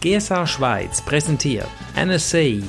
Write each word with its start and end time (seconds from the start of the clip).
GSA 0.00 0.46
Schweiz 0.46 1.02
präsentiert 1.02 1.68
NSA 1.94 2.62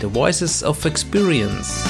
The 0.00 0.06
Voices 0.06 0.62
of 0.62 0.84
Experience 0.84 1.84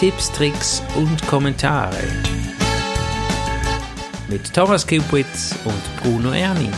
Tipps, 0.00 0.32
Tricks 0.32 0.82
und 0.96 1.26
Kommentare 1.26 2.02
mit 4.30 4.54
Thomas 4.54 4.86
Kupitz 4.86 5.54
und 5.66 6.02
Bruno 6.02 6.32
Erni. 6.32 6.70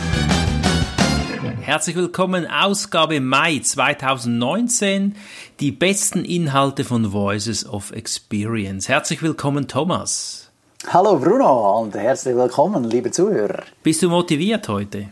Herzlich 1.61 1.95
willkommen, 1.95 2.45
Ausgabe 2.47 3.21
Mai 3.21 3.59
2019, 3.59 5.15
die 5.61 5.71
besten 5.71 6.25
Inhalte 6.25 6.83
von 6.83 7.13
Voices 7.13 7.65
of 7.65 7.91
Experience. 7.91 8.89
Herzlich 8.89 9.21
willkommen, 9.21 9.69
Thomas. 9.69 10.46
Hallo 10.89 11.19
Bruno 11.19 11.81
und 11.81 11.93
herzlich 11.95 12.33
willkommen, 12.33 12.85
liebe 12.85 13.11
Zuhörer. 13.11 13.63
Bist 13.83 14.01
du 14.03 14.09
motiviert 14.09 14.69
heute? 14.69 15.09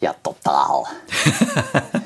Ja, 0.00 0.14
total. 0.20 0.82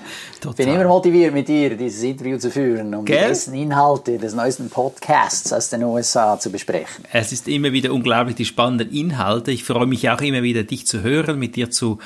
Ich 0.48 0.64
bin 0.64 0.68
immer 0.68 0.84
motiviert, 0.84 1.34
mit 1.34 1.48
dir 1.48 1.76
dieses 1.76 2.04
Interview 2.04 2.38
zu 2.38 2.52
führen, 2.52 2.94
um 2.94 3.04
Gell? 3.04 3.20
die 3.20 3.28
besten 3.28 3.54
Inhalte 3.54 4.16
des 4.16 4.32
neuesten 4.32 4.70
Podcasts 4.70 5.52
aus 5.52 5.70
den 5.70 5.82
USA 5.82 6.38
zu 6.38 6.52
besprechen. 6.52 7.04
Es 7.12 7.32
ist 7.32 7.48
immer 7.48 7.72
wieder 7.72 7.92
unglaublich 7.92 8.36
die 8.36 8.44
spannenden 8.44 8.92
Inhalte. 8.92 9.50
Ich 9.50 9.64
freue 9.64 9.86
mich 9.86 10.08
auch 10.08 10.20
immer 10.20 10.42
wieder, 10.42 10.62
dich 10.62 10.86
zu 10.86 11.02
hören, 11.02 11.40
mit 11.40 11.56
dir 11.56 11.70
zu 11.72 11.98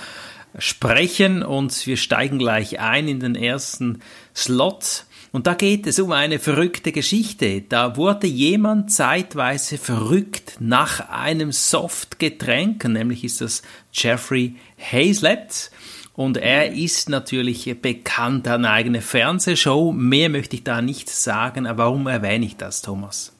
sprechen 0.58 1.42
und 1.42 1.86
wir 1.86 1.98
steigen 1.98 2.38
gleich 2.38 2.80
ein 2.80 3.08
in 3.08 3.20
den 3.20 3.34
ersten 3.34 4.00
Slot. 4.34 5.04
Und 5.32 5.46
da 5.46 5.54
geht 5.54 5.86
es 5.86 6.00
um 6.00 6.10
eine 6.10 6.38
verrückte 6.40 6.90
Geschichte. 6.90 7.62
Da 7.62 7.96
wurde 7.96 8.26
jemand 8.26 8.92
zeitweise 8.92 9.78
verrückt 9.78 10.56
nach 10.58 11.08
einem 11.08 11.52
Softgetränk, 11.52 12.84
nämlich 12.84 13.22
ist 13.22 13.40
das 13.40 13.62
Jeffrey 13.92 14.56
Hazlett. 14.78 15.70
Und 16.14 16.36
er 16.36 16.72
ist 16.72 17.08
natürlich 17.08 17.80
bekannt, 17.80 18.48
an 18.48 18.64
eigene 18.64 19.00
Fernsehshow. 19.00 19.92
Mehr 19.92 20.28
möchte 20.28 20.56
ich 20.56 20.64
da 20.64 20.82
nicht 20.82 21.08
sagen. 21.08 21.66
Aber 21.66 21.84
warum 21.84 22.08
erwähne 22.08 22.44
ich 22.44 22.56
das, 22.56 22.82
Thomas? 22.82 23.32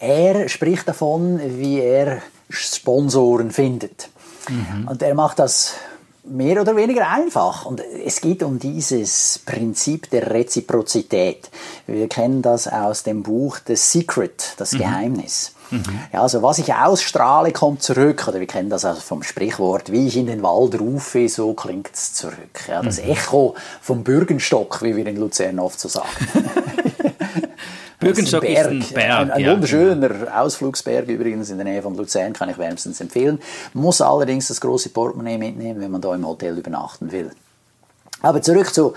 Er 0.00 0.48
spricht 0.48 0.88
davon, 0.88 1.40
wie 1.60 1.80
er 1.80 2.22
Sponsoren 2.48 3.50
findet. 3.50 4.08
Mhm. 4.48 4.88
Und 4.88 5.02
er 5.02 5.14
macht 5.14 5.38
das 5.38 5.74
mehr 6.28 6.60
oder 6.60 6.76
weniger 6.76 7.08
einfach. 7.08 7.64
Und 7.64 7.82
es 8.04 8.20
geht 8.20 8.42
um 8.42 8.58
dieses 8.58 9.40
Prinzip 9.44 10.10
der 10.10 10.30
Reziprozität. 10.30 11.50
Wir 11.86 12.08
kennen 12.08 12.42
das 12.42 12.68
aus 12.68 13.02
dem 13.02 13.22
Buch 13.22 13.58
The 13.66 13.76
Secret, 13.76 14.54
das 14.56 14.72
mhm. 14.72 14.78
Geheimnis. 14.78 15.52
Mhm. 15.70 15.82
Ja, 16.12 16.22
also 16.22 16.42
was 16.42 16.58
ich 16.58 16.72
ausstrahle, 16.72 17.52
kommt 17.52 17.82
zurück. 17.82 18.26
Oder 18.28 18.40
wir 18.40 18.46
kennen 18.46 18.70
das 18.70 18.84
also 18.84 19.00
vom 19.00 19.22
Sprichwort, 19.22 19.92
wie 19.92 20.06
ich 20.06 20.16
in 20.16 20.26
den 20.26 20.42
Wald 20.42 20.80
rufe, 20.80 21.28
so 21.28 21.54
klingt 21.54 21.90
es 21.92 22.14
zurück. 22.14 22.66
Ja, 22.68 22.82
das 22.82 23.02
mhm. 23.02 23.10
Echo 23.10 23.54
vom 23.80 24.04
Bürgenstock, 24.04 24.82
wie 24.82 24.96
wir 24.96 25.06
in 25.06 25.16
Luzern 25.16 25.58
oft 25.58 25.78
so 25.78 25.88
sagen. 25.88 26.08
Bürgenstock 28.08 28.44
ist 28.44 28.66
ein 28.66 28.84
Berg. 28.94 29.20
Ein, 29.20 29.30
ein 29.30 29.40
ja, 29.40 29.52
wunderschöner 29.52 30.08
genau. 30.08 30.30
Ausflugsberg 30.30 31.08
übrigens 31.08 31.50
in 31.50 31.58
der 31.58 31.64
Nähe 31.64 31.82
von 31.82 31.96
Luzern, 31.96 32.32
kann 32.32 32.48
ich 32.48 32.58
wärmstens 32.58 33.00
empfehlen. 33.00 33.38
Muss 33.74 34.00
allerdings 34.00 34.48
das 34.48 34.60
große 34.60 34.90
Portemonnaie 34.90 35.38
mitnehmen, 35.38 35.80
wenn 35.80 35.90
man 35.90 36.00
da 36.00 36.14
im 36.14 36.26
Hotel 36.26 36.56
übernachten 36.58 37.12
will. 37.12 37.30
Aber 38.20 38.42
zurück 38.42 38.74
zu 38.74 38.94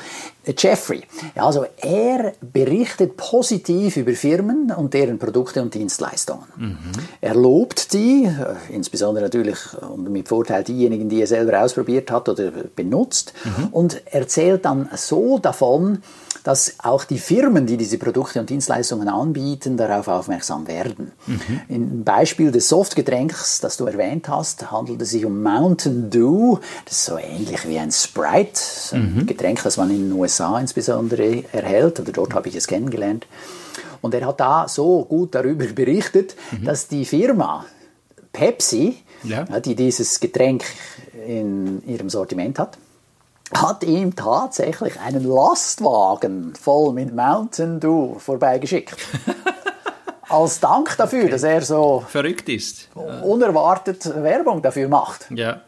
Jeffrey. 0.58 1.04
Also 1.36 1.68
er 1.78 2.34
berichtet 2.42 3.18
positiv 3.18 3.98
über 3.98 4.14
Firmen 4.14 4.72
und 4.72 4.96
deren 4.96 5.20
Produkte 5.20 5.62
und 5.62 5.76
Dienstleistungen. 5.76 6.46
Mhm. 6.58 6.78
Er 7.22 7.36
lobt 7.36 7.94
die, 7.94 8.26
äh, 8.26 8.74
insbesondere 8.74 9.26
natürlich 9.26 9.60
und 9.80 10.10
mit 10.10 10.28
Vorteil 10.28 10.64
diejenigen, 10.64 11.08
die 11.08 11.22
er 11.22 11.28
selber 11.28 11.62
ausprobiert 11.62 12.10
hat 12.10 12.30
oder 12.30 12.52
benutzt, 12.76 13.34
mhm. 13.44 13.68
und 13.68 14.02
erzählt 14.08 14.66
dann 14.66 14.90
so 14.96 15.38
davon, 15.38 16.02
dass 16.44 16.76
auch 16.80 17.04
die 17.04 17.18
Firmen, 17.18 17.66
die 17.66 17.78
diese 17.78 17.98
Produkte 17.98 18.40
und 18.40 18.50
Dienstleistungen 18.50 19.08
anbieten, 19.08 19.78
darauf 19.78 20.08
aufmerksam 20.08 20.68
werden. 20.68 21.12
Mhm. 21.28 21.62
Im 21.68 22.04
Beispiel 22.04 22.52
des 22.52 22.70
Softgetränks, 22.70 23.60
das 23.60 23.78
du 23.78 23.86
erwähnt 23.86 24.28
hast, 24.28 24.72
handelt 24.72 25.02
es 25.02 25.12
sich 25.12 25.26
um 25.26 25.44
Mountain 25.44 26.10
Dew. 26.10 26.58
Das 26.86 26.98
ist 26.98 27.06
so 27.06 27.18
ähnlich 27.18 27.68
wie 27.68 27.78
ein 27.78 27.92
Sprite, 27.92 28.62
ein 28.94 29.16
mhm. 29.16 29.26
Getränk, 29.26 29.62
das 29.64 29.78
man 29.78 29.90
in 29.92 30.10
den 30.10 30.20
USA 30.20 30.60
insbesondere 30.60 31.44
erhält, 31.52 32.00
oder 32.00 32.12
dort 32.12 32.34
habe 32.34 32.50
ich 32.50 32.56
es 32.56 32.68
kennengelernt. 32.68 33.28
Und 34.02 34.14
er 34.16 34.26
hat 34.26 34.40
da 34.40 34.68
so 34.68 35.06
gut 35.06 35.36
darüber 35.36 35.66
berichtet, 35.66 36.36
mhm. 36.52 36.66
dass 36.66 36.88
die 36.88 37.06
Firma 37.06 37.66
Pepsi, 38.34 38.98
ja. 39.24 39.44
die 39.60 39.76
dieses 39.76 40.20
Getränk 40.20 40.64
in 41.28 41.84
ihrem 41.88 42.10
Sortiment 42.10 42.58
hat, 42.58 42.78
hat 43.54 43.84
ihm 43.84 44.16
tatsächlich 44.16 45.00
einen 45.00 45.24
Lastwagen 45.24 46.54
voll 46.56 46.94
mit 46.94 47.14
Mountain 47.14 47.80
Dew 47.80 48.20
vorbeigeschickt. 48.20 48.96
Als 50.30 50.60
Dank 50.62 50.96
dafür, 50.98 51.24
okay. 51.24 51.32
dass 51.32 51.44
er 51.44 51.62
so 51.62 52.06
verrückt 52.08 52.48
ist. 52.48 52.90
Unerwartet 52.96 54.06
Werbung 54.24 54.62
dafür 54.62 54.88
macht. 54.88 55.28
Ja. 55.30 55.62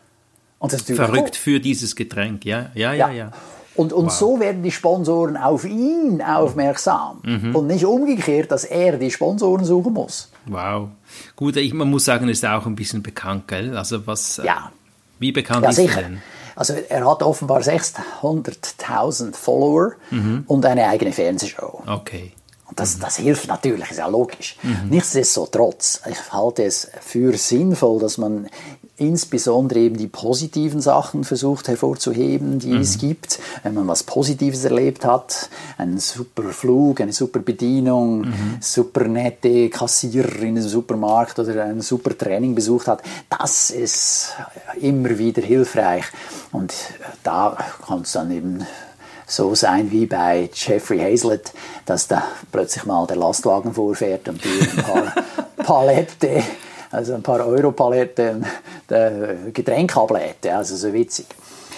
Und 0.60 0.72
das 0.72 0.82
ist 0.82 0.96
verrückt 0.96 1.34
cool. 1.34 1.54
für 1.56 1.60
dieses 1.60 1.94
Getränk, 1.96 2.46
ja, 2.46 2.72
ja, 2.74 2.94
ja, 2.94 3.10
ja. 3.10 3.12
ja. 3.12 3.32
Und, 3.76 3.92
und 3.92 4.06
wow. 4.06 4.12
so 4.12 4.40
werden 4.40 4.62
die 4.62 4.72
Sponsoren 4.72 5.36
auf 5.36 5.66
ihn 5.66 6.22
aufmerksam. 6.22 7.22
Mhm. 7.24 7.56
Und 7.56 7.68
nicht 7.68 7.86
umgekehrt, 7.86 8.52
dass 8.52 8.66
er 8.66 8.98
die 8.98 9.10
Sponsoren 9.10 9.66
suchen 9.66 9.94
muss. 9.94 10.30
Wow. 10.46 10.90
Gut, 11.36 11.58
ich, 11.58 11.74
man 11.74 11.90
muss 11.90 12.06
sagen, 12.06 12.30
ist 12.30 12.46
auch 12.46 12.66
ein 12.66 12.76
bisschen 12.76 13.02
bekannt, 13.02 13.48
gell? 13.48 13.76
Also 13.76 14.06
was, 14.06 14.40
äh, 14.40 14.46
ja. 14.46 14.72
wie 15.20 15.32
bekannt 15.32 15.64
ja, 15.64 15.70
ist 15.72 15.78
sicher. 15.78 16.02
er 16.02 16.04
denn? 16.04 16.22
Also 16.56 16.74
er 16.74 17.10
hat 17.10 17.24
offenbar 17.24 17.62
600.000 17.62 19.36
Follower 19.36 19.94
mhm. 20.12 20.44
und 20.48 20.66
eine 20.66 20.88
eigene 20.88 21.12
Fernsehshow. 21.12 21.84
Okay. 21.86 22.34
Und 22.70 22.80
das, 22.80 22.98
das 22.98 23.18
hilft 23.18 23.48
natürlich, 23.48 23.92
ist 23.92 23.98
ja 23.98 24.08
logisch. 24.08 24.58
Mhm. 24.64 24.90
Nichtsdestotrotz, 24.90 26.02
ich 26.10 26.34
halte 26.34 26.64
es 26.64 26.90
für 27.02 27.38
sinnvoll, 27.38 28.00
dass 28.00 28.18
man 28.18 28.50
insbesondere 28.98 29.80
eben 29.80 29.98
die 29.98 30.08
positiven 30.08 30.80
Sachen 30.80 31.24
versucht 31.24 31.68
hervorzuheben, 31.68 32.60
die 32.60 32.74
mhm. 32.74 32.82
es 32.82 33.00
gibt. 33.00 33.40
Wenn 33.64 33.74
man 33.74 33.88
was 33.88 34.04
Positives 34.04 34.64
erlebt 34.66 35.04
hat, 35.04 35.50
einen 35.78 35.98
super 35.98 36.44
Flug, 36.52 37.02
eine 37.02 37.12
super 37.12 37.40
Bedienung, 37.40 38.22
mhm. 38.22 38.58
super 38.60 39.06
nette 39.06 39.70
Kassiererin 39.70 40.58
im 40.58 40.64
Supermarkt 40.64 41.40
oder 41.40 41.64
ein 41.64 41.82
super 41.82 42.16
Training 42.16 42.54
besucht 42.54 42.88
hat, 42.88 43.02
das 43.30 43.72
ist 43.72 44.34
immer 44.80 45.18
wieder 45.18 45.42
hilfreich. 45.42 46.06
Und 46.52 46.74
da 47.24 47.58
kann 47.88 48.02
es 48.02 48.12
dann 48.12 48.30
eben 48.32 48.60
so 49.26 49.56
sein 49.56 49.90
wie 49.92 50.06
bei 50.06 50.50
Jeffrey 50.54 51.00
Hazlett, 51.00 51.52
dass 51.88 52.08
da 52.08 52.24
plötzlich 52.52 52.86
mal 52.86 53.08
der 53.08 53.16
Lastwagen 53.16 53.74
vorfährt 53.74 54.30
und 54.30 54.44
die 54.44 54.70
ein 54.78 54.84
paar 54.84 55.14
Palette 55.58 56.44
also 56.94 57.16
ein 57.16 57.24
paar 57.24 57.44
Euro-Paletten 58.94 59.54
Getränk 59.54 59.96
ablädt. 59.98 60.46
Also 60.48 60.76
so 60.76 60.94
witzig. 60.94 61.26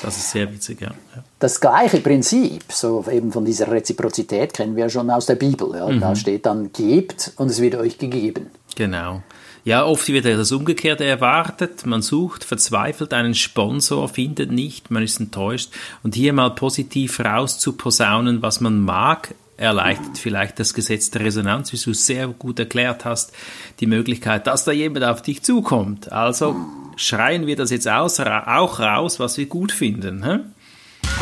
Das 0.01 0.17
ist 0.17 0.31
sehr 0.31 0.51
witzig, 0.51 0.81
ja. 0.81 0.91
Das 1.39 1.59
gleiche 1.59 1.99
Prinzip, 1.99 2.63
so 2.69 3.05
eben 3.09 3.31
von 3.31 3.45
dieser 3.45 3.71
Reziprozität, 3.71 4.53
kennen 4.53 4.75
wir 4.75 4.89
schon 4.89 5.09
aus 5.09 5.25
der 5.25 5.35
Bibel. 5.35 5.69
Ja. 5.75 5.87
Mhm. 5.87 6.01
Da 6.01 6.15
steht 6.15 6.45
dann, 6.45 6.71
gebt 6.73 7.33
und 7.37 7.49
es 7.49 7.61
wird 7.61 7.75
euch 7.75 7.97
gegeben. 7.97 8.47
Genau. 8.75 9.23
Ja, 9.63 9.83
oft 9.83 10.07
wird 10.09 10.25
das 10.25 10.51
Umgekehrte 10.51 11.05
erwartet. 11.05 11.87
Man 11.87 12.03
sucht 12.03 12.43
verzweifelt 12.43 13.13
einen 13.13 13.33
Sponsor, 13.33 14.07
findet 14.07 14.51
nicht, 14.51 14.91
man 14.91 15.01
ist 15.01 15.19
enttäuscht. 15.19 15.71
Und 16.03 16.13
hier 16.13 16.33
mal 16.33 16.51
positiv 16.51 17.19
rauszuposaunen, 17.19 18.43
was 18.43 18.61
man 18.61 18.79
mag, 18.79 19.33
erleichtert 19.57 20.17
vielleicht 20.17 20.59
das 20.59 20.73
Gesetz 20.73 21.09
der 21.11 21.21
Resonanz, 21.21 21.71
wie 21.71 21.77
du 21.77 21.91
es 21.91 22.05
sehr 22.05 22.27
gut 22.27 22.59
erklärt 22.59 23.05
hast, 23.05 23.31
die 23.79 23.87
Möglichkeit, 23.87 24.47
dass 24.47 24.65
da 24.65 24.71
jemand 24.71 25.05
auf 25.05 25.21
dich 25.21 25.43
zukommt. 25.43 26.11
Also 26.11 26.55
schreien 26.97 27.47
wir 27.47 27.55
das 27.55 27.71
jetzt 27.71 27.87
aus, 27.87 28.19
auch 28.19 28.79
raus, 28.79 29.19
was 29.19 29.37
wir 29.37 29.45
gut 29.45 29.71
finden. 29.71 30.23
Hä? 30.23 30.39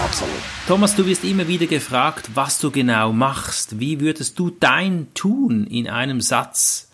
Absolut. 0.03 0.33
Thomas, 0.67 0.95
du 0.95 1.05
wirst 1.05 1.23
immer 1.23 1.47
wieder 1.47 1.67
gefragt, 1.67 2.31
was 2.33 2.59
du 2.59 2.71
genau 2.71 3.11
machst. 3.11 3.79
Wie 3.79 3.99
würdest 3.99 4.39
du 4.39 4.49
dein 4.49 5.07
Tun 5.13 5.67
in 5.67 5.87
einem 5.87 6.21
Satz 6.21 6.89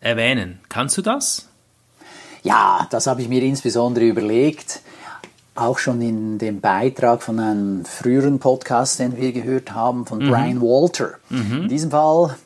erwähnen? 0.00 0.60
Kannst 0.68 0.96
du 0.96 1.02
das? 1.02 1.48
Ja, 2.42 2.86
das 2.90 3.06
habe 3.06 3.20
ich 3.20 3.28
mir 3.28 3.42
insbesondere 3.42 4.06
überlegt 4.06 4.80
auch 5.60 5.78
schon 5.78 6.00
in 6.00 6.38
dem 6.38 6.60
Beitrag 6.60 7.22
von 7.22 7.38
einem 7.38 7.84
früheren 7.84 8.38
Podcast, 8.38 8.98
den 8.98 9.16
wir 9.16 9.32
gehört 9.32 9.74
haben, 9.74 10.06
von 10.06 10.18
mhm. 10.18 10.30
Brian 10.30 10.60
Walter. 10.60 11.10
Mhm. 11.28 11.62
In 11.62 11.68
diesem 11.68 11.90
Fall 11.90 12.36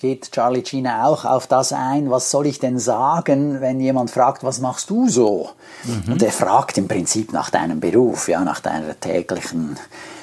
geht 0.00 0.32
Charlie 0.32 0.62
China 0.62 1.06
auch 1.06 1.24
auf 1.24 1.46
das 1.46 1.72
ein, 1.72 2.10
was 2.10 2.30
soll 2.30 2.46
ich 2.46 2.58
denn 2.58 2.78
sagen, 2.78 3.60
wenn 3.60 3.80
jemand 3.80 4.10
fragt, 4.10 4.44
was 4.44 4.60
machst 4.60 4.90
du 4.90 5.08
so? 5.08 5.50
Mhm. 5.84 6.12
Und 6.12 6.22
er 6.22 6.30
fragt 6.30 6.78
im 6.78 6.88
Prinzip 6.88 7.32
nach 7.32 7.50
deinem 7.50 7.80
Beruf, 7.80 8.28
ja, 8.28 8.44
nach 8.44 8.60
deiner 8.60 8.98
täglichen 8.98 9.76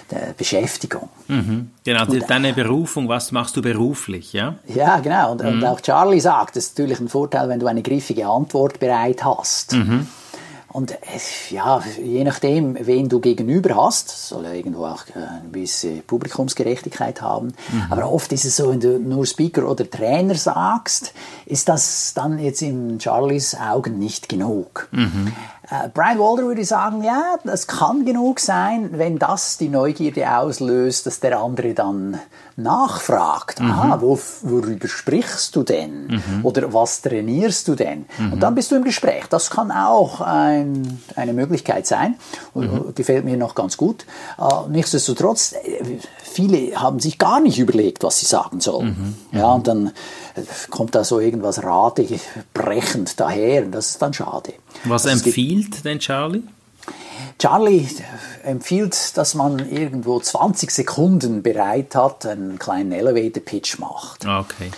äh, 0.09 0.33
Beschäftigung. 0.37 1.09
Mhm. 1.27 1.71
Genau, 1.83 2.05
und, 2.05 2.29
deine 2.29 2.53
Berufung, 2.53 3.09
was 3.09 3.31
machst 3.31 3.57
du 3.57 3.61
beruflich, 3.61 4.33
ja? 4.33 4.55
Ja, 4.67 4.99
genau. 4.99 5.33
Und, 5.33 5.41
und, 5.41 5.57
mhm. 5.57 5.65
auch 5.65 5.81
Charlie 5.81 6.19
sagt, 6.19 6.55
es 6.57 6.67
ist 6.67 6.77
natürlich 6.77 6.99
ein 6.99 7.09
Vorteil, 7.09 7.49
wenn 7.49 7.59
du 7.59 7.67
eine 7.67 7.81
griffige 7.81 8.27
Antwort 8.27 8.79
bereit 8.79 9.23
hast. 9.23 9.73
Mhm. 9.73 10.07
Und 10.75 10.91
äh, 10.91 10.97
ja, 11.51 11.81
je 12.03 12.25
nachdem, 12.25 12.75
wen 12.85 13.07
du 13.07 13.21
gegenüber 13.21 13.77
hast, 13.77 14.09
soll 14.27 14.43
ja 14.43 14.51
irgendwo 14.51 14.83
auch 14.83 15.07
äh, 15.07 15.19
eine 15.19 15.49
gewisse 15.49 16.01
Publikumsgerechtigkeit 16.01 17.21
haben. 17.21 17.53
Mhm. 17.71 17.85
Aber 17.91 18.11
oft 18.11 18.33
ist 18.33 18.43
es 18.43 18.57
so, 18.57 18.71
wenn 18.71 18.81
du 18.81 18.99
nur 18.99 19.25
Speaker 19.25 19.69
oder 19.69 19.89
Trainer 19.89 20.35
sagst, 20.35 21.13
ist 21.45 21.69
das 21.69 22.13
dann 22.13 22.39
jetzt 22.39 22.61
in 22.61 22.99
Charlies 22.99 23.55
Augen 23.55 23.99
nicht 23.99 24.27
genug. 24.27 24.89
Mhm. 24.91 25.31
Äh, 25.69 25.87
Brian 25.93 26.19
Walder 26.19 26.43
würde 26.43 26.65
sagen, 26.65 27.05
ja, 27.05 27.37
das 27.45 27.67
kann 27.67 28.03
genug 28.03 28.41
sein, 28.41 28.89
wenn 28.99 29.17
das 29.17 29.57
die 29.57 29.69
Neugierde 29.69 30.29
auslöst, 30.37 31.05
dass 31.05 31.21
der 31.21 31.39
andere 31.39 31.73
dann 31.73 32.19
nachfragt. 32.57 33.59
Mhm. 33.59 33.71
Aha, 33.71 34.01
wo, 34.01 34.17
worüber 34.43 34.87
sprichst 34.87 35.55
du 35.55 35.63
denn? 35.63 36.07
Mhm. 36.07 36.39
Oder 36.43 36.73
was 36.73 37.01
trainierst 37.01 37.67
du 37.67 37.75
denn? 37.75 38.05
Mhm. 38.17 38.33
Und 38.33 38.39
dann 38.39 38.55
bist 38.55 38.71
du 38.71 38.75
im 38.75 38.83
Gespräch. 38.83 39.25
Das 39.29 39.49
kann 39.49 39.71
auch 39.71 40.21
ein, 40.21 41.01
eine 41.15 41.33
Möglichkeit 41.33 41.85
sein. 41.85 42.15
Mhm. 42.53 42.93
Gefällt 42.95 43.25
mir 43.25 43.35
noch 43.35 43.55
ganz 43.55 43.75
gut. 43.75 44.05
Uh, 44.37 44.67
nichtsdestotrotz, 44.69 45.53
äh, 45.53 45.99
viele 46.23 46.79
haben 46.79 46.99
sich 46.99 47.17
gar 47.17 47.41
nicht 47.41 47.59
überlegt, 47.59 48.03
was 48.03 48.19
sie 48.19 48.25
sagen 48.25 48.61
sollen. 48.61 49.15
Mhm. 49.31 49.37
Ja, 49.37 49.51
und 49.51 49.67
dann 49.67 49.91
kommt 50.69 50.95
da 50.95 51.03
so 51.03 51.19
irgendwas 51.19 51.61
radebrechend 51.63 53.19
daher. 53.19 53.65
Und 53.65 53.71
das 53.71 53.91
ist 53.91 54.01
dann 54.01 54.13
schade. 54.13 54.53
Was 54.85 55.05
also 55.05 55.25
empfiehlt 55.25 55.83
denn 55.83 55.99
Charlie? 55.99 56.43
Charlie 57.39 57.87
empfiehlt, 58.43 59.17
dass 59.17 59.35
man 59.35 59.59
irgendwo 59.69 60.19
20 60.19 60.71
Sekunden 60.71 61.43
bereit 61.43 61.95
hat, 61.95 62.25
einen 62.25 62.59
kleinen 62.59 62.91
Elevator-Pitch 62.91 63.79
macht. 63.79 64.25
Okay. 64.25 64.71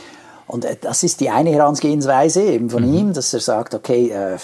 Und 0.48 0.66
äh, 0.66 0.78
das 0.80 1.04
ist 1.04 1.20
die 1.20 1.30
eine 1.30 1.52
Herangehensweise 1.52 2.42
eben 2.42 2.70
von 2.70 2.88
mhm. 2.88 2.94
ihm, 2.94 3.14
dass 3.14 3.34
er 3.34 3.42
sagt, 3.42 3.74
okay, 3.74 4.10
äh, 4.10 4.38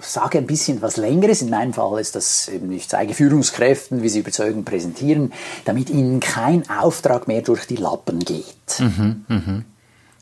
sage 0.00 0.38
ein 0.38 0.46
bisschen 0.46 0.82
was 0.82 0.96
Längeres. 0.96 1.42
In 1.42 1.50
meinem 1.50 1.72
Fall 1.72 2.00
ist 2.00 2.16
das 2.16 2.48
eben, 2.48 2.72
ich 2.72 2.88
zeige 2.88 3.14
Führungskräften, 3.14 4.02
wie 4.02 4.08
sie 4.08 4.20
überzeugend 4.20 4.64
präsentieren, 4.64 5.32
damit 5.64 5.90
ihnen 5.90 6.20
kein 6.20 6.68
Auftrag 6.68 7.28
mehr 7.28 7.42
durch 7.42 7.66
die 7.66 7.76
Lappen 7.76 8.20
geht. 8.20 8.46
Mhm, 8.78 9.24
mh. 9.28 9.62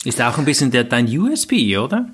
Ist 0.05 0.21
auch 0.21 0.37
ein 0.37 0.45
bisschen 0.45 0.71
der, 0.71 0.85
dein 0.85 1.07
USB, 1.07 1.79
oder? 1.79 2.11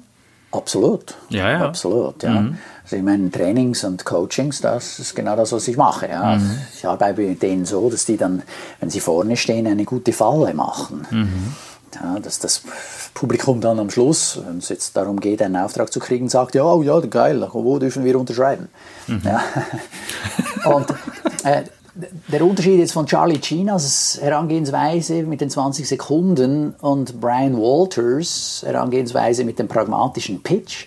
Absolut. 0.52 1.14
Ja, 1.29 1.50
ja. 1.50 1.67
Absolut, 1.67 2.23
ja. 2.23 2.41
Mhm. 2.41 2.58
Also 2.82 2.97
in 2.97 3.05
meinen 3.05 3.31
Trainings 3.31 3.85
und 3.85 4.05
Coachings, 4.05 4.61
das 4.61 4.99
ist 4.99 5.14
genau 5.14 5.37
das, 5.37 5.52
was 5.52 5.69
ich 5.69 5.76
mache. 5.76 6.08
Ja. 6.08 6.37
Mhm. 6.37 6.58
Ich 6.75 6.87
arbeite 6.87 7.20
mit 7.20 7.43
denen 7.43 7.64
so, 7.64 7.88
dass 7.88 8.05
die 8.05 8.17
dann, 8.17 8.43
wenn 8.81 8.91
sie 8.91 9.00
vorne 9.00 9.37
stehen, 9.37 9.67
eine 9.67 9.85
gute 9.85 10.12
Falle 10.12 10.52
machen. 10.55 11.06
Mhm. 11.11 11.55
Ja, 11.94 12.19
dass 12.20 12.38
das 12.38 12.62
Publikum 13.14 13.61
dann 13.61 13.81
am 13.81 13.91
Schluss, 13.91 14.41
wenn 14.47 14.58
es 14.58 14.69
jetzt 14.69 14.97
darum 14.97 15.19
geht, 15.19 15.43
einen 15.43 15.56
Auftrag 15.56 15.93
zu 15.93 15.99
kriegen, 15.99 16.29
sagt, 16.29 16.55
ja, 16.55 16.81
ja, 16.82 17.00
geil, 17.00 17.49
wo 17.53 17.79
dürfen 17.79 18.05
wir 18.05 18.19
unterschreiben? 18.19 18.69
Mhm. 19.06 19.23
Ja. 19.25 19.43
Und 20.70 20.91
äh, 21.44 21.62
der 22.29 22.44
Unterschied 22.44 22.79
jetzt 22.79 22.93
von 22.93 23.06
Charlie 23.06 23.41
Chinas 23.41 24.19
Herangehensweise 24.20 25.23
mit 25.23 25.41
den 25.41 25.50
20 25.50 25.88
Sekunden 25.88 26.75
und 26.81 27.20
Brian 27.20 27.56
Walters 27.56 28.62
Herangehensweise 28.64 29.44
mit 29.44 29.58
dem 29.58 29.69
pragmatischen 29.69 30.43
Pitch 30.43 30.87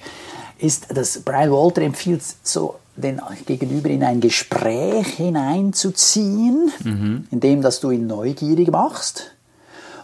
ist, 0.60 0.96
dass 0.96 1.20
Brian 1.20 1.52
Walter 1.52 1.82
empfiehlt, 1.82 2.24
so 2.44 2.76
den 2.96 3.20
Gegenüber 3.46 3.90
in 3.90 4.04
ein 4.04 4.22
Gespräch 4.22 5.08
hineinzuziehen, 5.08 6.72
mhm. 6.84 7.28
indem 7.32 7.62
dass 7.62 7.80
du 7.80 7.92
ihn 7.92 8.08
neugierig 8.08 8.72
machst. 8.72 9.32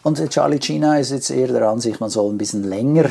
Und 0.02 0.30
Charlie 0.30 0.60
China 0.60 0.98
ist 0.98 1.12
jetzt 1.12 1.30
eher 1.30 1.48
der 1.48 1.70
Ansicht, 1.70 2.00
man 2.00 2.10
soll 2.10 2.32
ein 2.32 2.38
bisschen 2.38 2.64
länger 2.64 3.10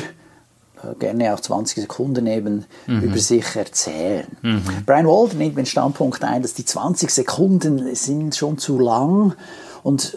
gerne 0.99 1.33
auch 1.33 1.39
20 1.39 1.81
Sekunden 1.81 2.27
eben 2.27 2.65
mhm. 2.87 3.01
über 3.01 3.17
sich 3.17 3.55
erzählen. 3.55 4.27
Mhm. 4.41 4.63
Brian 4.85 5.07
Walter 5.07 5.35
nimmt 5.35 5.57
den 5.57 5.65
Standpunkt 5.65 6.23
ein, 6.23 6.41
dass 6.41 6.53
die 6.53 6.65
20 6.65 7.09
Sekunden 7.09 7.95
sind 7.95 8.35
schon 8.35 8.57
zu 8.57 8.79
lang 8.79 9.33
und 9.83 10.15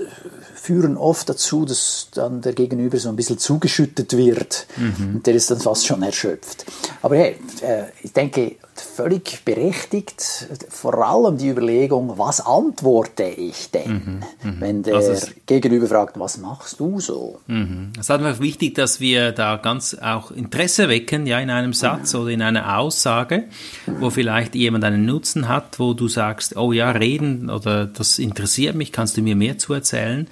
führen 0.55 0.97
oft 0.97 1.29
dazu, 1.29 1.65
dass 1.65 2.09
dann 2.15 2.41
der 2.41 2.53
Gegenüber 2.53 2.99
so 2.99 3.09
ein 3.09 3.17
bisschen 3.17 3.39
zugeschüttet 3.39 4.17
wird 4.17 4.67
mhm. 4.77 5.17
und 5.17 5.27
der 5.27 5.35
ist 5.35 5.51
dann 5.51 5.59
fast 5.59 5.87
schon 5.87 6.03
erschöpft. 6.03 6.65
Aber 7.03 7.17
hey, 7.17 7.37
äh, 7.63 7.85
ich 8.03 8.13
denke, 8.13 8.57
völlig 8.81 9.45
berechtigt, 9.45 10.49
vor 10.69 10.95
allem 11.07 11.39
die 11.39 11.49
Überlegung, 11.49 12.19
was 12.19 12.41
antworte 12.41 13.25
ich 13.25 13.71
denn, 13.71 14.23
mhm, 14.43 14.51
mhm. 14.51 14.61
wenn 14.61 14.83
der 14.83 14.97
also 14.97 15.27
Gegenüber 15.47 15.87
fragt, 15.87 16.19
was 16.19 16.39
machst 16.39 16.81
du 16.81 17.01
so? 17.01 17.41
Mhm. 17.47 17.93
Es 17.95 18.03
ist 18.03 18.11
einfach 18.11 18.41
wichtig, 18.41 18.75
dass 18.75 19.01
wir 19.01 19.33
da 19.33 19.57
ganz 19.57 19.97
auch 20.01 20.31
Interesse 20.31 20.89
wecken, 20.89 21.27
ja, 21.27 21.39
in 21.41 21.51
einem 21.51 21.73
Satz 21.73 22.15
oder 22.15 22.31
in 22.31 22.43
einer 22.43 22.79
Aussage, 22.79 23.45
wo 23.87 24.11
vielleicht 24.11 24.55
jemand 24.55 24.85
einen 24.85 25.05
Nutzen 25.05 25.49
hat, 25.49 25.79
wo 25.79 25.95
du 25.95 26.09
sagst, 26.09 26.57
oh 26.57 26.73
ja, 26.73 26.91
reden 26.91 27.51
oder 27.51 27.87
das 27.87 28.19
interessiert 28.19 28.75
mich, 28.75 28.93
kannst 28.93 29.17
du 29.17 29.23
mir 29.23 29.37
mehr 29.37 29.59
zu 29.59 29.75
erzählen? 29.75 30.29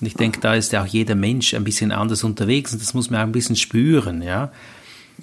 Und 0.00 0.06
ich 0.06 0.14
denke, 0.14 0.40
da 0.40 0.54
ist 0.54 0.72
ja 0.72 0.82
auch 0.82 0.86
jeder 0.86 1.14
Mensch 1.14 1.54
ein 1.54 1.64
bisschen 1.64 1.90
anders 1.90 2.22
unterwegs 2.22 2.72
und 2.72 2.82
das 2.82 2.94
muss 2.94 3.10
man 3.10 3.20
auch 3.20 3.24
ein 3.24 3.32
bisschen 3.32 3.56
spüren, 3.56 4.22
ja. 4.22 4.50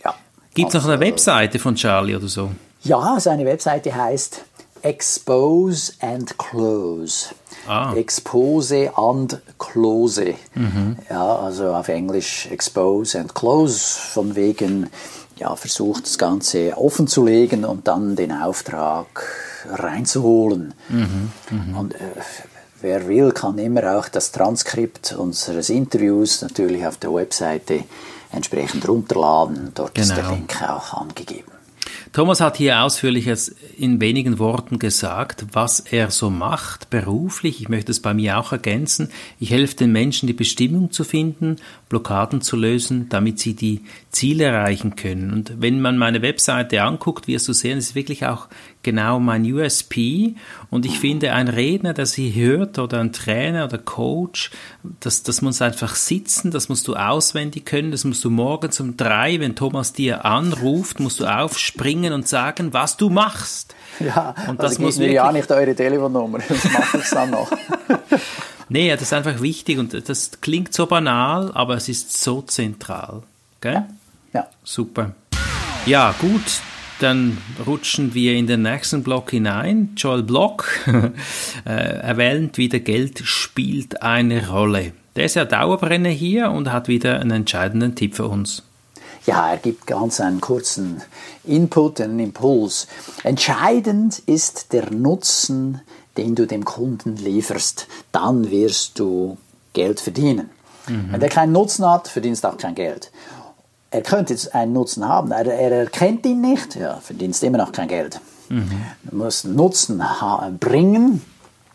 Ja. 0.03 0.15
Gibt 0.53 0.69
es 0.69 0.75
noch 0.75 0.89
eine 0.89 0.99
Webseite 0.99 1.57
von 1.59 1.75
Charlie 1.75 2.15
oder 2.15 2.27
so? 2.27 2.51
Ja, 2.83 3.19
seine 3.19 3.45
Webseite 3.45 3.95
heißt 3.95 4.43
Expose 4.83 5.93
and 6.01 6.37
Close. 6.37 7.29
Ah. 7.67 7.93
Expose 7.95 8.91
and 8.95 9.41
Close. 9.57 10.35
Mhm. 10.53 10.97
Ja, 11.09 11.37
also 11.37 11.73
auf 11.73 11.87
Englisch 11.87 12.47
Expose 12.51 13.19
and 13.19 13.33
Close, 13.33 13.97
von 13.97 14.35
wegen, 14.35 14.89
ja, 15.37 15.55
versucht 15.55 16.05
das 16.05 16.17
Ganze 16.17 16.77
offen 16.77 17.07
zu 17.07 17.25
legen 17.25 17.63
und 17.63 17.87
dann 17.87 18.15
den 18.17 18.33
Auftrag 18.33 19.25
reinzuholen. 19.69 20.73
Mhm. 20.89 21.31
Mhm. 21.49 21.77
Und 21.77 21.95
äh, 21.95 21.99
wer 22.83 23.07
will, 23.07 23.31
kann 23.31 23.57
immer 23.57 23.97
auch 23.97 24.09
das 24.09 24.31
Transkript 24.31 25.13
unseres 25.13 25.69
Interviews 25.69 26.41
natürlich 26.41 26.85
auf 26.85 26.97
der 26.97 27.13
Webseite 27.13 27.85
entsprechend 28.31 28.87
runterladen. 28.87 29.71
Dort 29.73 29.95
genau. 29.95 30.03
ist 30.03 30.15
der 30.15 30.23
genau. 30.23 30.35
Link 30.35 30.61
auch 30.61 30.93
angegeben. 30.93 31.53
Thomas 32.13 32.41
hat 32.41 32.57
hier 32.57 32.83
ausführlich 32.83 33.27
in 33.75 33.99
wenigen 33.99 34.37
Worten 34.37 34.77
gesagt, 34.77 35.47
was 35.53 35.79
er 35.79 36.11
so 36.11 36.29
macht 36.29 36.91
beruflich. 36.91 37.59
Ich 37.59 37.69
möchte 37.69 37.91
es 37.91 38.01
bei 38.01 38.13
mir 38.13 38.37
auch 38.37 38.51
ergänzen. 38.51 39.09
Ich 39.39 39.49
helfe 39.49 39.77
den 39.77 39.91
Menschen, 39.91 40.27
die 40.27 40.33
Bestimmung 40.33 40.91
zu 40.91 41.03
finden, 41.03 41.55
Blockaden 41.89 42.41
zu 42.41 42.55
lösen, 42.55 43.09
damit 43.09 43.39
sie 43.39 43.55
die 43.55 43.81
Ziele 44.11 44.43
erreichen 44.43 44.95
können. 44.95 45.33
Und 45.33 45.59
wenn 45.59 45.81
man 45.81 45.97
meine 45.97 46.21
Webseite 46.21 46.83
anguckt, 46.83 47.27
wirst 47.27 47.47
du 47.47 47.53
sehen, 47.53 47.79
es 47.79 47.87
ist 47.87 47.95
wirklich 47.95 48.27
auch 48.27 48.47
genau 48.83 49.19
mein 49.19 49.51
USP. 49.51 50.35
Und 50.69 50.85
ich 50.85 50.99
finde, 50.99 51.33
ein 51.33 51.47
Redner, 51.47 51.93
der 51.93 52.05
sie 52.05 52.35
hört, 52.35 52.77
oder 52.77 52.99
ein 52.99 53.13
Trainer 53.13 53.65
oder 53.65 53.77
Coach, 53.77 54.51
das, 54.99 55.23
das 55.23 55.41
muss 55.41 55.61
einfach 55.61 55.95
sitzen, 55.95 56.51
das 56.51 56.69
musst 56.69 56.87
du 56.87 56.95
auswendig 56.95 57.65
können, 57.65 57.91
das 57.91 58.03
musst 58.03 58.23
du 58.23 58.29
morgens 58.29 58.79
um 58.79 58.97
drei, 58.97 59.39
wenn 59.39 59.55
Thomas 59.55 59.93
dir 59.93 60.25
anruft, 60.25 60.99
musst 60.99 61.19
du 61.19 61.25
aufspringen 61.25 62.13
und 62.13 62.27
sagen, 62.27 62.73
was 62.73 62.97
du 62.97 63.09
machst. 63.09 63.73
Ja, 63.99 64.35
und 64.47 64.59
das 64.59 64.71
also 64.71 64.83
muss 64.83 64.97
mir 64.97 65.11
ja 65.11 65.31
nicht 65.31 65.49
eure 65.51 65.75
Telefonnummer, 65.75 66.39
das 66.47 66.63
mache 66.71 66.97
ich 66.97 67.09
dann 67.09 67.31
noch. 67.31 67.51
nee, 68.69 68.89
das 68.91 69.03
ist 69.03 69.13
einfach 69.13 69.41
wichtig 69.41 69.77
und 69.79 70.09
das 70.09 70.31
klingt 70.41 70.73
so 70.73 70.85
banal, 70.85 71.51
aber 71.53 71.75
es 71.75 71.89
ist 71.89 72.21
so 72.21 72.41
zentral. 72.41 73.23
Gell? 73.61 73.73
Ja. 73.73 73.87
ja. 74.33 74.47
Super. 74.63 75.13
Ja, 75.85 76.15
gut, 76.19 76.61
dann 76.99 77.37
rutschen 77.65 78.13
wir 78.13 78.35
in 78.35 78.47
den 78.47 78.61
nächsten 78.61 79.03
Block 79.03 79.31
hinein. 79.31 79.93
Joel 79.95 80.23
Block 80.23 80.65
äh, 81.65 81.69
erwähnt 81.69 82.57
wieder, 82.57 82.79
Geld 82.79 83.19
spielt 83.23 84.01
eine 84.01 84.49
Rolle. 84.49 84.93
Der 85.15 85.25
ist 85.25 85.35
ja 85.35 85.45
Dauerbrenner 85.45 86.09
hier 86.09 86.49
und 86.51 86.71
hat 86.71 86.87
wieder 86.87 87.19
einen 87.19 87.31
entscheidenden 87.31 87.95
Tipp 87.95 88.15
für 88.15 88.27
uns. 88.27 88.63
Ja, 89.25 89.51
er 89.51 89.57
gibt 89.57 89.87
ganz 89.87 90.19
einen 90.19 90.41
kurzen 90.41 91.01
Input, 91.45 92.01
einen 92.01 92.19
Impuls. 92.19 92.87
Entscheidend 93.23 94.19
ist 94.25 94.73
der 94.73 94.91
Nutzen, 94.91 95.81
den 96.17 96.35
du 96.35 96.45
dem 96.45 96.65
Kunden 96.65 97.15
lieferst. 97.15 97.87
Dann 98.11 98.51
wirst 98.51 98.99
du 98.99 99.37
Geld 99.73 99.99
verdienen. 99.99 100.49
Mhm. 100.87 101.11
Wenn 101.11 101.19
der 101.19 101.29
keinen 101.29 101.53
Nutzen 101.53 101.89
hat, 101.89 102.07
verdienst 102.07 102.43
du 102.43 102.49
auch 102.49 102.57
kein 102.57 102.75
Geld 102.75 103.11
er 103.93 104.01
könnte 104.01 104.33
jetzt 104.33 104.55
einen 104.55 104.73
Nutzen 104.73 105.07
haben, 105.07 105.31
er, 105.31 105.45
er 105.45 105.71
erkennt 105.71 106.25
ihn 106.25 106.41
nicht, 106.41 106.75
ja, 106.75 106.99
verdienst 106.99 107.43
immer 107.43 107.59
noch 107.59 107.71
kein 107.71 107.87
Geld. 107.87 108.19
Mhm. 108.49 108.71
Du 109.03 109.15
musst 109.15 109.45
Nutzen 109.45 110.03
bringen 110.59 111.21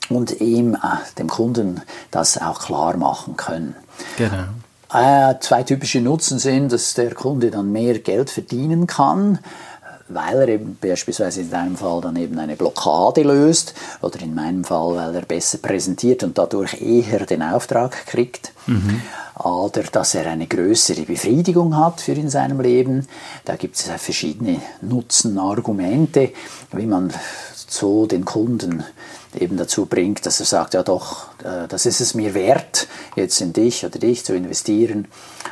und 0.08 0.40
ihm, 0.40 0.74
äh, 0.74 0.78
dem 1.18 1.28
Kunden, 1.28 1.80
das 2.10 2.36
auch 2.38 2.60
klar 2.60 2.96
machen 2.96 3.36
können. 3.36 3.76
Genau. 4.16 4.44
Äh, 4.92 5.34
zwei 5.40 5.62
typische 5.62 6.00
Nutzen 6.00 6.38
sind, 6.38 6.72
dass 6.72 6.94
der 6.94 7.14
Kunde 7.14 7.50
dann 7.50 7.70
mehr 7.70 7.98
Geld 8.00 8.30
verdienen 8.30 8.88
kann, 8.88 9.38
weil 10.08 10.40
er 10.40 10.48
eben 10.48 10.76
beispielsweise 10.80 11.42
in 11.42 11.50
deinem 11.50 11.76
Fall 11.76 12.00
dann 12.00 12.16
eben 12.16 12.38
eine 12.38 12.56
Blockade 12.56 13.22
löst 13.22 13.74
oder 14.00 14.20
in 14.22 14.34
meinem 14.34 14.64
Fall, 14.64 14.96
weil 14.96 15.14
er 15.14 15.22
besser 15.22 15.58
präsentiert 15.58 16.24
und 16.24 16.36
dadurch 16.36 16.80
eher 16.80 17.26
den 17.26 17.42
Auftrag 17.42 18.06
kriegt. 18.06 18.52
Mhm. 18.66 19.02
Oder 19.44 19.82
dass 19.84 20.14
er 20.14 20.26
eine 20.26 20.46
größere 20.46 21.02
Befriedigung 21.02 21.76
hat 21.76 22.00
für 22.00 22.12
in 22.12 22.30
seinem 22.30 22.60
Leben. 22.60 23.06
Da 23.44 23.56
gibt 23.56 23.76
es 23.76 23.82
verschiedene 23.82 24.60
Nutzenargumente, 24.80 26.32
wie 26.72 26.86
man 26.86 27.12
so 27.68 28.06
den 28.06 28.24
Kunden 28.24 28.84
eben 29.38 29.56
dazu 29.56 29.86
bringt, 29.86 30.24
dass 30.24 30.40
er 30.40 30.46
sagt, 30.46 30.74
ja 30.74 30.82
doch, 30.82 31.26
äh, 31.44 31.68
das 31.68 31.86
ist 31.86 32.00
es 32.00 32.14
mir 32.14 32.34
wert, 32.34 32.88
jetzt 33.14 33.40
in 33.40 33.52
dich 33.52 33.84
oder 33.84 33.98
dich 33.98 34.24
zu 34.24 34.34
investieren. 34.34 35.06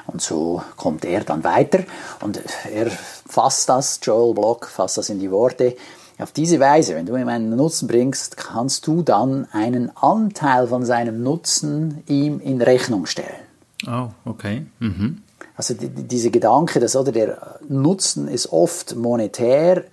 Und 0.07 0.23
so 0.23 0.63
kommt 0.77 1.05
er 1.05 1.25
dann 1.25 1.45
weiter 1.45 1.85
und 2.23 2.41
er 2.73 2.91
fasst 3.29 3.69
das, 3.69 4.01
Joel 4.03 4.35
Block 4.35 4.67
fasst 4.67 4.99
das 4.99 5.11
in 5.11 5.19
die 5.19 5.31
Worte. 5.31 5.77
Auf 6.19 6.33
diese 6.33 6.59
Weise, 6.59 6.95
wenn 6.95 7.05
du 7.05 7.17
ihm 7.17 7.29
einen 7.29 7.55
Nutzen 7.55 7.89
bringst, 7.89 8.39
kannst 8.39 8.87
du 8.87 9.03
dann 9.03 9.47
einen 9.53 9.95
Anteil 9.97 10.69
von 10.69 10.85
seinem 10.87 11.23
Nutzen 11.23 12.03
ihm 12.07 12.41
in 12.41 12.63
Rechnung 12.63 13.05
stellen. 13.05 13.46
Oh, 13.87 14.09
okay. 14.25 14.67
Mhm. 14.79 15.23
Also 15.57 15.75
die, 15.75 15.89
diese 15.89 16.31
Gedanke, 16.31 16.81
dass 16.81 16.97
oder 16.97 17.13
der 17.13 17.61
Nutzen 17.69 18.29
ist 18.29 18.53
oft 18.53 18.97
monetär, 18.97 19.85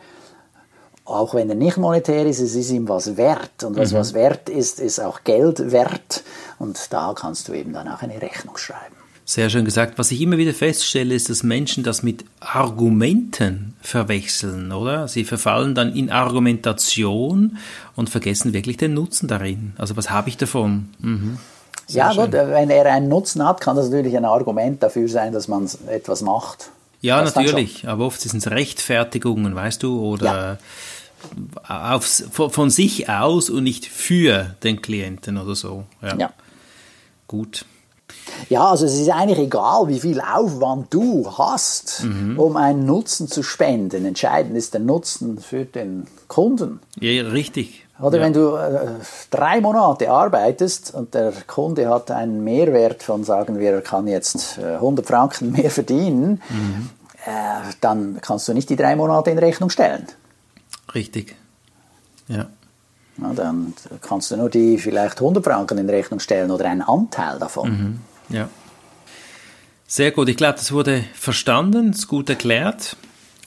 auch 1.05 1.33
wenn 1.33 1.49
er 1.49 1.55
nicht 1.55 1.77
monetär 1.77 2.25
ist, 2.25 2.39
es 2.39 2.55
ist 2.55 2.71
ihm 2.71 2.87
was 2.87 3.17
wert. 3.17 3.63
Und 3.63 3.75
was 3.75 3.91
mhm. 3.91 3.97
was 3.97 4.13
wert 4.13 4.49
ist, 4.49 4.79
ist 4.79 4.99
auch 4.99 5.23
Geld 5.23 5.71
wert. 5.71 6.23
Und 6.59 6.93
da 6.93 7.13
kannst 7.15 7.47
du 7.47 7.53
eben 7.53 7.73
dann 7.73 7.87
auch 7.87 8.01
eine 8.01 8.21
Rechnung 8.21 8.57
schreiben. 8.57 8.95
Sehr 9.25 9.49
schön 9.49 9.63
gesagt. 9.63 9.97
Was 9.97 10.11
ich 10.11 10.19
immer 10.19 10.37
wieder 10.37 10.53
feststelle, 10.53 11.15
ist, 11.15 11.29
dass 11.29 11.43
Menschen 11.43 11.83
das 11.83 12.03
mit 12.03 12.25
Argumenten 12.41 13.73
verwechseln, 13.81 14.73
oder? 14.73 15.07
Sie 15.07 15.23
verfallen 15.23 15.75
dann 15.75 15.95
in 15.95 16.09
Argumentation 16.09 17.57
und 17.95 18.09
vergessen 18.09 18.51
wirklich 18.51 18.75
den 18.75 18.93
Nutzen 18.93 19.29
darin. 19.29 19.73
Also 19.77 19.95
was 19.95 20.09
habe 20.09 20.27
ich 20.27 20.35
davon? 20.35 20.89
Mhm. 20.99 21.37
Ja, 21.89 22.13
schön. 22.13 22.25
gut, 22.25 22.33
wenn 22.33 22.69
er 22.69 22.85
einen 22.85 23.09
Nutzen 23.09 23.45
hat, 23.45 23.61
kann 23.61 23.75
das 23.75 23.89
natürlich 23.89 24.15
ein 24.15 24.25
Argument 24.25 24.81
dafür 24.81 25.07
sein, 25.07 25.33
dass 25.33 25.47
man 25.47 25.69
etwas 25.87 26.21
macht. 26.21 26.69
Ja, 27.01 27.21
das 27.21 27.35
natürlich, 27.35 27.87
aber 27.87 28.05
oft 28.05 28.21
sind 28.21 28.37
es 28.37 28.49
Rechtfertigungen, 28.49 29.55
weißt 29.55 29.83
du, 29.83 30.01
oder 30.01 30.57
ja. 31.67 31.95
aufs, 31.95 32.23
von 32.31 32.69
sich 32.69 33.09
aus 33.09 33.49
und 33.49 33.63
nicht 33.63 33.85
für 33.85 34.55
den 34.63 34.81
Klienten 34.81 35.37
oder 35.37 35.55
so. 35.55 35.83
Ja. 36.01 36.15
ja. 36.15 36.33
Gut. 37.27 37.65
Ja, 38.49 38.69
also 38.69 38.85
es 38.85 38.97
ist 38.97 39.09
eigentlich 39.09 39.39
egal, 39.39 39.87
wie 39.87 39.99
viel 39.99 40.21
Aufwand 40.21 40.93
du 40.93 41.29
hast, 41.37 42.03
mhm. 42.03 42.39
um 42.39 42.55
einen 42.55 42.85
Nutzen 42.85 43.27
zu 43.27 43.43
spenden. 43.43 44.05
Entscheidend 44.05 44.55
ist 44.55 44.73
der 44.73 44.81
Nutzen 44.81 45.39
für 45.39 45.65
den 45.65 46.07
Kunden. 46.27 46.79
Ja, 46.99 47.23
richtig. 47.23 47.82
Oder 47.99 48.17
ja. 48.17 48.23
wenn 48.23 48.33
du 48.33 48.55
äh, 48.55 48.87
drei 49.29 49.61
Monate 49.61 50.09
arbeitest 50.09 50.93
und 50.93 51.13
der 51.13 51.31
Kunde 51.45 51.89
hat 51.89 52.09
einen 52.09 52.43
Mehrwert 52.43 53.03
von, 53.03 53.23
sagen 53.23 53.59
wir, 53.59 53.71
er 53.71 53.81
kann 53.81 54.07
jetzt 54.07 54.57
äh, 54.57 54.75
100 54.75 55.05
Franken 55.05 55.51
mehr 55.51 55.69
verdienen, 55.69 56.41
mhm. 56.49 56.89
äh, 57.25 57.71
dann 57.81 58.19
kannst 58.21 58.47
du 58.47 58.53
nicht 58.53 58.69
die 58.69 58.75
drei 58.75 58.95
Monate 58.95 59.29
in 59.29 59.37
Rechnung 59.37 59.69
stellen. 59.69 60.07
Richtig. 60.95 61.35
Ja. 62.27 62.47
ja. 63.17 63.33
Dann 63.35 63.73
kannst 64.01 64.31
du 64.31 64.37
nur 64.37 64.49
die 64.49 64.79
vielleicht 64.79 65.19
100 65.19 65.43
Franken 65.43 65.77
in 65.77 65.89
Rechnung 65.89 66.19
stellen 66.19 66.49
oder 66.49 66.65
einen 66.65 66.81
Anteil 66.81 67.37
davon. 67.37 67.69
Mhm. 67.69 68.35
Ja. 68.35 68.49
Sehr 69.85 70.11
gut. 70.11 70.29
Ich 70.29 70.37
glaube, 70.37 70.57
das 70.57 70.71
wurde 70.71 71.03
verstanden, 71.13 71.91
ist 71.91 72.07
gut 72.07 72.27
erklärt. 72.27 72.97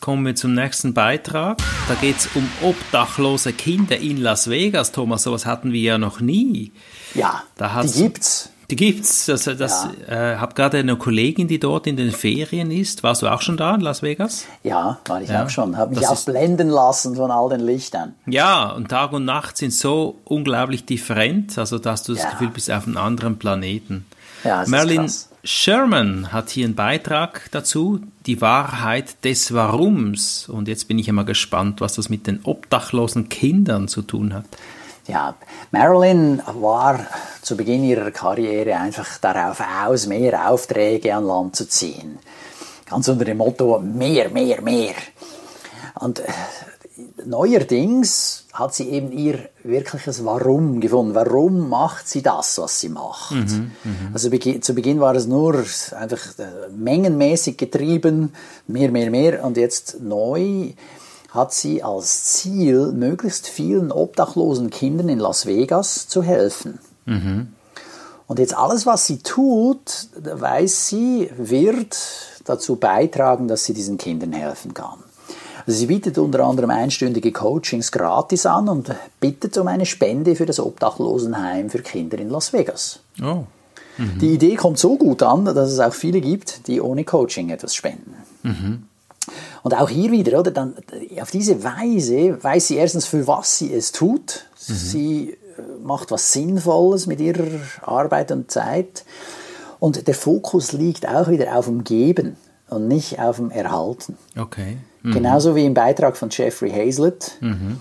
Kommen 0.00 0.26
wir 0.26 0.34
zum 0.34 0.54
nächsten 0.54 0.94
Beitrag. 0.94 1.58
Da 1.88 1.94
geht 1.94 2.18
es 2.18 2.28
um 2.34 2.48
obdachlose 2.62 3.52
Kinder 3.52 3.96
in 3.96 4.18
Las 4.18 4.48
Vegas. 4.48 4.92
Thomas, 4.92 5.22
sowas 5.22 5.46
hatten 5.46 5.72
wir 5.72 5.80
ja 5.80 5.98
noch 5.98 6.20
nie. 6.20 6.72
Ja, 7.14 7.42
da 7.56 7.82
die 7.82 7.90
gibt's. 7.90 8.50
Die 8.70 8.76
gibt's. 8.76 9.26
Das, 9.26 9.44
das 9.44 9.88
ja. 10.08 10.34
äh, 10.34 10.36
habe 10.36 10.54
gerade 10.54 10.78
eine 10.78 10.96
Kollegin, 10.96 11.48
die 11.48 11.58
dort 11.58 11.86
in 11.86 11.96
den 11.96 12.10
Ferien 12.10 12.70
ist. 12.70 13.02
Warst 13.02 13.22
du 13.22 13.28
auch 13.28 13.40
schon 13.40 13.56
da 13.56 13.74
in 13.74 13.80
Las 13.80 14.02
Vegas? 14.02 14.44
Ja, 14.64 14.98
war 15.06 15.22
ich 15.22 15.30
ja. 15.30 15.44
auch 15.44 15.50
schon. 15.50 15.76
Habe 15.76 15.94
mich 15.94 16.00
das 16.00 16.10
auch 16.10 16.24
blenden 16.24 16.68
lassen 16.68 17.16
von 17.16 17.30
all 17.30 17.48
den 17.48 17.60
Lichtern. 17.60 18.14
Ja, 18.26 18.70
und 18.70 18.88
Tag 18.88 19.12
und 19.12 19.24
Nacht 19.24 19.56
sind 19.56 19.72
so 19.72 20.18
unglaublich 20.24 20.84
different, 20.84 21.56
also 21.58 21.78
dass 21.78 22.02
du 22.02 22.14
das 22.14 22.24
ja. 22.24 22.30
Gefühl 22.30 22.48
bist 22.48 22.70
auf 22.70 22.86
einem 22.86 22.96
anderen 22.96 23.38
Planeten. 23.38 24.04
Ja, 24.44 24.64
Marilyn 24.66 25.10
Sherman 25.46 26.32
hat 26.32 26.50
hier 26.50 26.64
einen 26.64 26.74
Beitrag 26.74 27.48
dazu, 27.52 28.00
die 28.26 28.40
Wahrheit 28.40 29.24
des 29.24 29.54
Warums. 29.54 30.48
Und 30.48 30.66
jetzt 30.66 30.88
bin 30.88 30.98
ich 30.98 31.08
einmal 31.08 31.24
gespannt, 31.24 31.80
was 31.80 31.94
das 31.94 32.08
mit 32.08 32.26
den 32.26 32.40
obdachlosen 32.42 33.28
Kindern 33.28 33.86
zu 33.86 34.02
tun 34.02 34.34
hat. 34.34 34.46
Ja, 35.06 35.36
Marilyn 35.70 36.42
war 36.60 37.06
zu 37.42 37.56
Beginn 37.56 37.84
ihrer 37.84 38.10
Karriere 38.10 38.74
einfach 38.76 39.18
darauf 39.18 39.62
aus, 39.84 40.08
mehr 40.08 40.50
Aufträge 40.50 41.14
an 41.14 41.24
Land 41.24 41.54
zu 41.54 41.68
ziehen. 41.68 42.18
Ganz 42.84 43.06
unter 43.06 43.24
dem 43.24 43.36
Motto 43.36 43.78
mehr, 43.78 44.30
mehr, 44.30 44.60
mehr. 44.62 44.94
Und 45.94 46.18
äh, 46.18 46.24
neuerdings 47.24 48.45
hat 48.58 48.74
sie 48.74 48.88
eben 48.88 49.12
ihr 49.12 49.38
wirkliches 49.62 50.24
Warum 50.24 50.80
gefunden. 50.80 51.14
Warum 51.14 51.68
macht 51.68 52.08
sie 52.08 52.22
das, 52.22 52.58
was 52.58 52.80
sie 52.80 52.88
macht? 52.88 53.32
Mhm, 53.32 53.72
mh. 53.84 54.10
Also 54.14 54.30
zu 54.30 54.74
Beginn 54.74 55.00
war 55.00 55.14
es 55.14 55.26
nur 55.26 55.62
einfach 55.98 56.38
äh, 56.38 56.70
mengenmäßig 56.74 57.58
getrieben, 57.58 58.32
mehr, 58.66 58.90
mehr, 58.90 59.10
mehr. 59.10 59.44
Und 59.44 59.56
jetzt 59.56 60.00
neu 60.00 60.72
hat 61.30 61.52
sie 61.52 61.82
als 61.82 62.24
Ziel, 62.24 62.92
möglichst 62.92 63.46
vielen 63.46 63.92
obdachlosen 63.92 64.70
Kindern 64.70 65.10
in 65.10 65.18
Las 65.18 65.44
Vegas 65.44 66.08
zu 66.08 66.22
helfen. 66.22 66.78
Mhm. 67.04 67.48
Und 68.26 68.38
jetzt 68.38 68.56
alles, 68.56 68.86
was 68.86 69.06
sie 69.06 69.18
tut, 69.18 70.08
weiß 70.14 70.88
sie, 70.88 71.30
wird 71.36 71.96
dazu 72.44 72.76
beitragen, 72.76 73.48
dass 73.48 73.64
sie 73.64 73.74
diesen 73.74 73.98
Kindern 73.98 74.32
helfen 74.32 74.72
kann. 74.72 75.04
Also 75.66 75.80
sie 75.80 75.86
bietet 75.86 76.16
unter 76.18 76.44
anderem 76.44 76.70
einstündige 76.70 77.32
Coachings 77.32 77.90
gratis 77.90 78.46
an 78.46 78.68
und 78.68 78.94
bittet 79.18 79.58
um 79.58 79.66
eine 79.66 79.84
Spende 79.84 80.36
für 80.36 80.46
das 80.46 80.60
Obdachlosenheim 80.60 81.70
für 81.70 81.80
Kinder 81.80 82.18
in 82.18 82.30
Las 82.30 82.52
Vegas. 82.52 83.00
Oh. 83.20 83.44
Mhm. 83.98 84.18
Die 84.20 84.34
Idee 84.34 84.54
kommt 84.54 84.78
so 84.78 84.96
gut 84.96 85.22
an, 85.22 85.44
dass 85.44 85.70
es 85.70 85.80
auch 85.80 85.94
viele 85.94 86.20
gibt, 86.20 86.68
die 86.68 86.80
ohne 86.80 87.04
Coaching 87.04 87.50
etwas 87.50 87.74
spenden. 87.74 88.14
Mhm. 88.42 88.84
Und 89.64 89.74
auch 89.74 89.88
hier 89.88 90.12
wieder, 90.12 90.38
oder? 90.38 90.52
Dann, 90.52 90.74
auf 91.20 91.32
diese 91.32 91.64
Weise 91.64 92.42
weiß 92.42 92.68
sie 92.68 92.76
erstens, 92.76 93.06
für 93.06 93.26
was 93.26 93.58
sie 93.58 93.72
es 93.72 93.90
tut. 93.90 94.44
Mhm. 94.68 94.74
Sie 94.74 95.30
äh, 95.30 95.36
macht 95.82 96.12
was 96.12 96.32
Sinnvolles 96.32 97.08
mit 97.08 97.20
ihrer 97.20 97.48
Arbeit 97.82 98.30
und 98.30 98.52
Zeit. 98.52 99.04
Und 99.80 100.06
der 100.06 100.14
Fokus 100.14 100.72
liegt 100.72 101.08
auch 101.08 101.28
wieder 101.28 101.56
auf 101.56 101.66
dem 101.66 101.82
Geben 101.82 102.36
und 102.68 102.86
nicht 102.86 103.18
auf 103.18 103.36
dem 103.36 103.50
Erhalten. 103.50 104.16
Okay. 104.38 104.76
Mhm. 105.06 105.12
Genauso 105.12 105.54
wie 105.54 105.64
im 105.64 105.74
Beitrag 105.74 106.16
von 106.16 106.30
Jeffrey 106.30 106.70
Hazlett 106.70 107.38
mhm. 107.40 107.78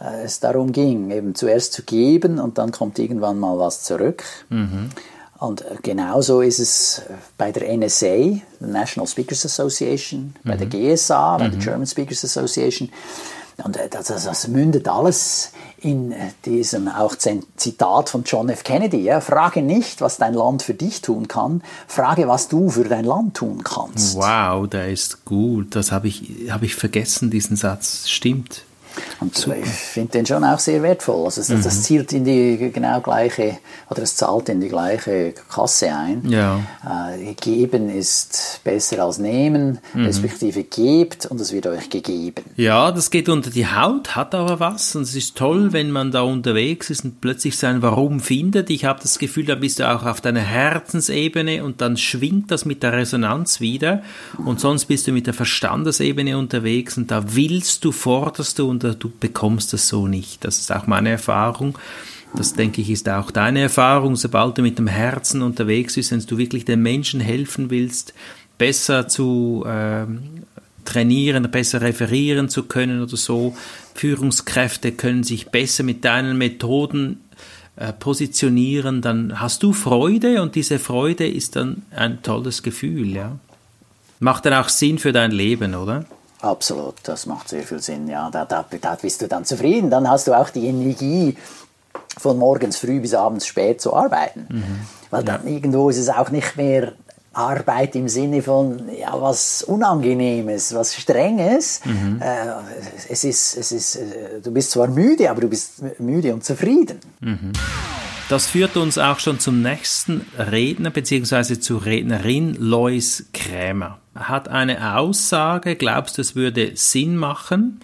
Äh, 0.00 0.24
es 0.24 0.40
darum 0.40 0.72
ging, 0.72 1.10
eben 1.10 1.34
zuerst 1.34 1.72
zu 1.72 1.82
geben 1.84 2.38
und 2.38 2.58
dann 2.58 2.70
kommt 2.72 2.98
irgendwann 2.98 3.38
mal 3.38 3.58
was 3.58 3.82
zurück. 3.84 4.24
Mhm. 4.50 4.90
Und 5.38 5.64
genauso 5.82 6.40
ist 6.40 6.58
es 6.58 7.02
bei 7.38 7.52
der 7.52 7.74
NSA, 7.74 8.16
der 8.60 8.68
National 8.68 9.06
Speakers 9.06 9.46
Association, 9.46 10.34
bei 10.44 10.56
der 10.56 10.66
mhm. 10.66 10.94
GSA, 10.94 11.38
bei 11.38 11.48
der 11.48 11.58
mhm. 11.58 11.62
German 11.62 11.86
Speakers 11.86 12.24
Association. 12.24 12.90
Und 13.64 13.78
das, 13.90 14.08
das, 14.08 14.48
mündet 14.48 14.86
alles 14.86 15.52
in 15.78 16.14
diesem 16.44 16.88
auch 16.88 17.16
Zitat 17.16 18.10
von 18.10 18.24
John 18.24 18.50
F. 18.50 18.64
Kennedy. 18.64 18.98
Ja, 18.98 19.20
frage 19.20 19.62
nicht, 19.62 20.02
was 20.02 20.18
dein 20.18 20.34
Land 20.34 20.62
für 20.62 20.74
dich 20.74 21.00
tun 21.00 21.26
kann, 21.26 21.62
frage, 21.86 22.28
was 22.28 22.48
du 22.48 22.68
für 22.68 22.84
dein 22.84 23.04
Land 23.04 23.34
tun 23.34 23.64
kannst. 23.64 24.16
Wow, 24.16 24.68
der 24.68 24.90
ist 24.90 25.24
gut. 25.24 25.74
Das 25.74 25.90
habe 25.90 26.08
ich, 26.08 26.50
hab 26.50 26.62
ich 26.62 26.74
vergessen, 26.74 27.30
diesen 27.30 27.56
Satz. 27.56 28.08
Stimmt. 28.08 28.62
Und 29.20 29.36
Super. 29.36 29.56
ich 29.56 29.66
finde 29.66 30.12
den 30.12 30.26
schon 30.26 30.44
auch 30.44 30.58
sehr 30.58 30.82
wertvoll. 30.82 31.24
Also 31.24 31.40
das, 31.40 31.48
mhm. 31.48 31.62
das, 31.62 31.82
zielt 31.82 32.12
in 32.12 32.24
die 32.24 32.70
genau 32.72 33.00
gleiche, 33.00 33.58
oder 33.90 34.02
es 34.02 34.16
zahlt 34.16 34.48
in 34.48 34.60
die 34.60 34.68
gleiche 34.68 35.34
Kasse 35.48 35.94
ein. 35.94 36.28
Ja. 36.28 36.60
Äh, 36.84 37.34
geben 37.34 37.88
ist 37.90 38.60
besser 38.64 39.02
als 39.04 39.18
nehmen, 39.18 39.78
mhm. 39.94 40.06
respektive 40.06 40.64
gebt 40.64 41.26
und 41.26 41.40
es 41.40 41.52
wird 41.52 41.66
euch 41.66 41.90
gegeben. 41.90 42.44
Ja, 42.56 42.92
das 42.92 43.10
geht 43.10 43.28
unter 43.28 43.50
die 43.50 43.66
Haut, 43.66 44.16
hat 44.16 44.34
aber 44.34 44.60
was 44.60 44.94
und 44.96 45.02
es 45.02 45.14
ist 45.14 45.36
toll, 45.36 45.72
wenn 45.72 45.90
man 45.90 46.10
da 46.10 46.22
unterwegs 46.22 46.90
ist 46.90 47.04
und 47.04 47.20
plötzlich 47.20 47.56
sein 47.56 47.82
Warum 47.82 48.20
findet. 48.20 48.70
Ich 48.70 48.84
habe 48.84 49.00
das 49.02 49.18
Gefühl, 49.18 49.44
da 49.46 49.54
bist 49.54 49.78
du 49.78 49.90
auch 49.90 50.04
auf 50.04 50.20
deiner 50.20 50.40
Herzensebene 50.40 51.64
und 51.64 51.80
dann 51.80 51.96
schwingt 51.96 52.50
das 52.50 52.64
mit 52.64 52.82
der 52.82 52.92
Resonanz 52.92 53.60
wieder 53.60 54.02
und 54.44 54.60
sonst 54.60 54.86
bist 54.86 55.06
du 55.06 55.12
mit 55.12 55.26
der 55.26 55.34
Verstandesebene 55.34 56.38
unterwegs 56.38 56.96
und 56.96 57.10
da 57.10 57.22
willst 57.34 57.84
du, 57.84 57.92
forderst 57.92 58.58
du 58.58 58.68
und 58.68 58.82
oder 58.86 58.94
du 58.94 59.10
bekommst 59.20 59.74
es 59.74 59.88
so 59.88 60.06
nicht. 60.06 60.44
Das 60.44 60.58
ist 60.58 60.72
auch 60.72 60.86
meine 60.86 61.10
Erfahrung. 61.10 61.78
Das 62.34 62.54
denke 62.54 62.82
ich 62.82 62.90
ist 62.90 63.08
auch 63.08 63.30
deine 63.30 63.60
Erfahrung, 63.60 64.16
sobald 64.16 64.58
du 64.58 64.62
mit 64.62 64.78
dem 64.78 64.88
Herzen 64.88 65.42
unterwegs 65.42 65.94
bist, 65.94 66.12
wenn 66.12 66.20
du 66.20 66.38
wirklich 66.38 66.64
den 66.64 66.82
Menschen 66.82 67.20
helfen 67.20 67.70
willst, 67.70 68.14
besser 68.58 69.08
zu 69.08 69.64
äh, 69.66 70.06
trainieren, 70.84 71.50
besser 71.50 71.80
referieren 71.80 72.48
zu 72.48 72.64
können 72.64 73.02
oder 73.02 73.16
so. 73.16 73.56
Führungskräfte 73.94 74.92
können 74.92 75.24
sich 75.24 75.48
besser 75.48 75.82
mit 75.82 76.04
deinen 76.04 76.36
Methoden 76.36 77.20
äh, 77.76 77.92
positionieren, 77.92 79.02
dann 79.02 79.40
hast 79.40 79.62
du 79.62 79.72
Freude 79.72 80.40
und 80.40 80.54
diese 80.54 80.78
Freude 80.78 81.26
ist 81.26 81.56
dann 81.56 81.82
ein 81.90 82.22
tolles 82.22 82.62
Gefühl, 82.62 83.08
ja. 83.08 83.38
Macht 84.18 84.46
dann 84.46 84.54
auch 84.54 84.70
Sinn 84.70 84.98
für 84.98 85.12
dein 85.12 85.30
Leben, 85.30 85.74
oder? 85.74 86.06
Absolut, 86.40 86.94
das 87.04 87.26
macht 87.26 87.48
sehr 87.48 87.62
viel 87.62 87.80
Sinn, 87.80 88.08
ja. 88.08 88.30
Da, 88.30 88.44
da, 88.44 88.64
da 88.80 88.98
bist 89.00 89.22
du 89.22 89.28
dann 89.28 89.44
zufrieden, 89.44 89.90
dann 89.90 90.08
hast 90.08 90.26
du 90.26 90.34
auch 90.34 90.50
die 90.50 90.66
Energie, 90.66 91.36
von 92.18 92.38
morgens 92.38 92.78
früh 92.78 93.00
bis 93.00 93.14
abends 93.14 93.46
spät 93.46 93.80
zu 93.80 93.94
arbeiten. 93.94 94.46
Mhm. 94.48 94.80
Weil 95.10 95.24
dann 95.24 95.46
ja. 95.46 95.52
irgendwo 95.52 95.90
ist 95.90 95.98
es 95.98 96.08
auch 96.08 96.30
nicht 96.30 96.56
mehr 96.56 96.92
Arbeit 97.32 97.94
im 97.94 98.08
Sinne 98.08 98.42
von 98.42 98.88
ja, 98.98 99.14
was 99.20 99.62
Unangenehmes, 99.62 100.74
was 100.74 100.94
Strenges. 100.94 101.80
Mhm. 101.84 102.20
Äh, 102.20 103.10
es 103.10 103.24
ist, 103.24 103.56
es 103.56 103.72
ist, 103.72 103.96
äh, 103.96 104.40
du 104.42 104.50
bist 104.50 104.70
zwar 104.70 104.88
müde, 104.88 105.30
aber 105.30 105.42
du 105.42 105.48
bist 105.48 106.00
müde 106.00 106.32
und 106.32 106.44
zufrieden. 106.44 106.98
Mhm. 107.20 107.52
Das 108.28 108.48
führt 108.48 108.76
uns 108.76 108.98
auch 108.98 109.20
schon 109.20 109.38
zum 109.38 109.62
nächsten 109.62 110.26
Redner 110.36 110.90
bzw. 110.90 111.60
zur 111.60 111.84
Rednerin 111.84 112.56
Lois 112.58 113.26
Krämer. 113.32 114.00
Er 114.16 114.28
hat 114.28 114.48
eine 114.48 114.96
Aussage, 114.98 115.76
glaubst 115.76 116.18
du, 116.18 116.22
es 116.22 116.34
würde 116.34 116.72
Sinn 116.74 117.16
machen? 117.16 117.80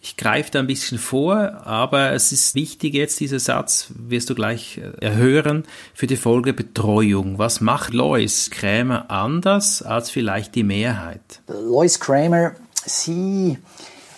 Ich 0.00 0.16
greife 0.16 0.52
da 0.52 0.60
ein 0.60 0.68
bisschen 0.68 0.98
vor, 0.98 1.66
aber 1.66 2.12
es 2.12 2.30
ist 2.30 2.54
wichtig 2.54 2.94
jetzt, 2.94 3.18
dieser 3.18 3.40
Satz, 3.40 3.88
wirst 3.96 4.30
du 4.30 4.36
gleich 4.36 4.80
äh, 5.00 5.14
hören, 5.14 5.64
für 5.94 6.06
die 6.06 6.16
Folge 6.16 6.52
Betreuung. 6.52 7.38
Was 7.38 7.60
macht 7.60 7.92
Lois 7.92 8.50
Krämer 8.50 9.10
anders 9.10 9.82
als 9.82 10.10
vielleicht 10.10 10.54
die 10.54 10.64
Mehrheit? 10.64 11.42
Lois 11.48 11.98
Kramer, 11.98 12.52
sie 12.84 13.58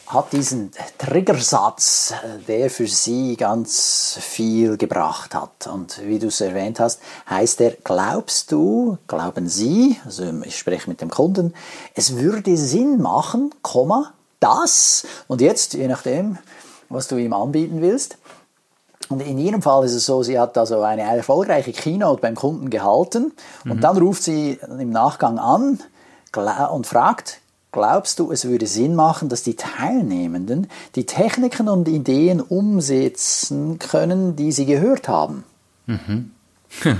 hat 0.06 0.32
diesen 0.32 0.70
Triggersatz, 0.98 2.12
äh, 2.12 2.38
der 2.46 2.70
für 2.70 2.86
sie 2.86 3.36
ganz 3.36 4.18
viel 4.20 4.76
gebracht 4.76 5.34
hat. 5.34 5.66
Und 5.66 6.00
wie 6.04 6.18
du 6.18 6.28
es 6.28 6.40
erwähnt 6.40 6.80
hast, 6.80 7.00
heißt 7.28 7.60
er, 7.60 7.72
glaubst 7.84 8.52
du, 8.52 8.98
glauben 9.06 9.48
Sie, 9.48 9.98
also 10.04 10.24
ich 10.44 10.58
spreche 10.58 10.88
mit 10.88 11.00
dem 11.00 11.10
Kunden, 11.10 11.54
es 11.94 12.16
würde 12.16 12.56
Sinn 12.56 13.00
machen, 13.00 13.54
Komma, 13.62 14.12
das 14.40 15.06
und 15.26 15.40
jetzt, 15.40 15.74
je 15.74 15.88
nachdem, 15.88 16.38
was 16.88 17.08
du 17.08 17.16
ihm 17.16 17.32
anbieten 17.32 17.80
willst. 17.80 18.18
Und 19.08 19.20
in 19.20 19.38
ihrem 19.38 19.62
Fall 19.62 19.84
ist 19.84 19.94
es 19.94 20.06
so, 20.06 20.22
sie 20.22 20.38
hat 20.38 20.56
also 20.56 20.80
eine 20.80 21.02
erfolgreiche 21.02 21.72
Keynote 21.72 22.22
beim 22.22 22.34
Kunden 22.34 22.70
gehalten 22.70 23.32
und 23.64 23.76
mhm. 23.76 23.80
dann 23.80 23.98
ruft 23.98 24.22
sie 24.22 24.58
im 24.78 24.90
Nachgang 24.90 25.38
an 25.38 25.78
und 26.72 26.86
fragt, 26.86 27.40
glaubst 27.74 28.20
du, 28.20 28.30
es 28.30 28.46
würde 28.46 28.66
Sinn 28.66 28.94
machen, 28.94 29.28
dass 29.28 29.42
die 29.42 29.56
Teilnehmenden 29.56 30.68
die 30.94 31.06
Techniken 31.06 31.68
und 31.68 31.88
Ideen 31.88 32.40
umsetzen 32.40 33.80
können, 33.80 34.36
die 34.36 34.52
sie 34.52 34.64
gehört 34.64 35.08
haben? 35.08 35.42
Mhm. 35.86 36.30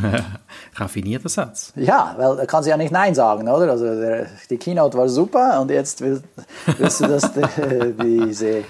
Raffinierter 0.74 1.28
Satz. 1.28 1.72
Ja, 1.76 2.14
weil 2.18 2.36
da 2.36 2.46
kann 2.46 2.64
sie 2.64 2.70
ja 2.70 2.76
nicht 2.76 2.90
Nein 2.90 3.14
sagen, 3.14 3.48
oder? 3.48 3.70
Also 3.70 3.84
der, 3.84 4.26
die 4.50 4.56
Keynote 4.56 4.98
war 4.98 5.08
super 5.08 5.60
und 5.60 5.70
jetzt 5.70 6.00
willst, 6.00 6.24
willst 6.78 7.00
du, 7.00 7.06
dass 7.06 7.32
die, 8.02 8.26
diese 8.26 8.64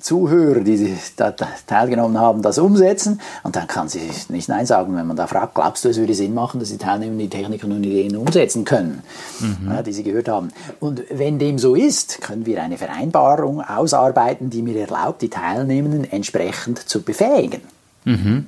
Zuhörer, 0.00 0.60
die 0.60 0.96
da 1.16 1.32
teilgenommen 1.66 2.18
haben, 2.18 2.40
das 2.40 2.58
umsetzen. 2.58 3.20
Und 3.42 3.56
dann 3.56 3.66
kann 3.66 3.88
sie 3.88 4.08
nicht 4.28 4.48
Nein 4.48 4.64
sagen, 4.64 4.96
wenn 4.96 5.06
man 5.06 5.16
da 5.16 5.26
fragt, 5.26 5.54
glaubst 5.54 5.84
du, 5.84 5.88
es 5.88 5.96
würde 5.96 6.14
Sinn 6.14 6.34
machen, 6.34 6.60
dass 6.60 6.68
die 6.68 6.78
Teilnehmer 6.78 7.18
die 7.18 7.28
Techniken 7.28 7.72
und 7.72 7.82
Ideen 7.82 8.16
umsetzen 8.16 8.64
können, 8.64 9.02
mhm. 9.40 9.70
ja, 9.70 9.82
die 9.82 9.92
sie 9.92 10.04
gehört 10.04 10.28
haben. 10.28 10.50
Und 10.78 11.02
wenn 11.10 11.40
dem 11.40 11.58
so 11.58 11.74
ist, 11.74 12.20
können 12.20 12.46
wir 12.46 12.62
eine 12.62 12.78
Vereinbarung 12.78 13.60
ausarbeiten, 13.60 14.50
die 14.50 14.62
mir 14.62 14.78
erlaubt, 14.80 15.20
die 15.20 15.30
Teilnehmenden 15.30 16.04
entsprechend 16.10 16.88
zu 16.88 17.02
befähigen. 17.02 17.62
Mhm. 18.04 18.46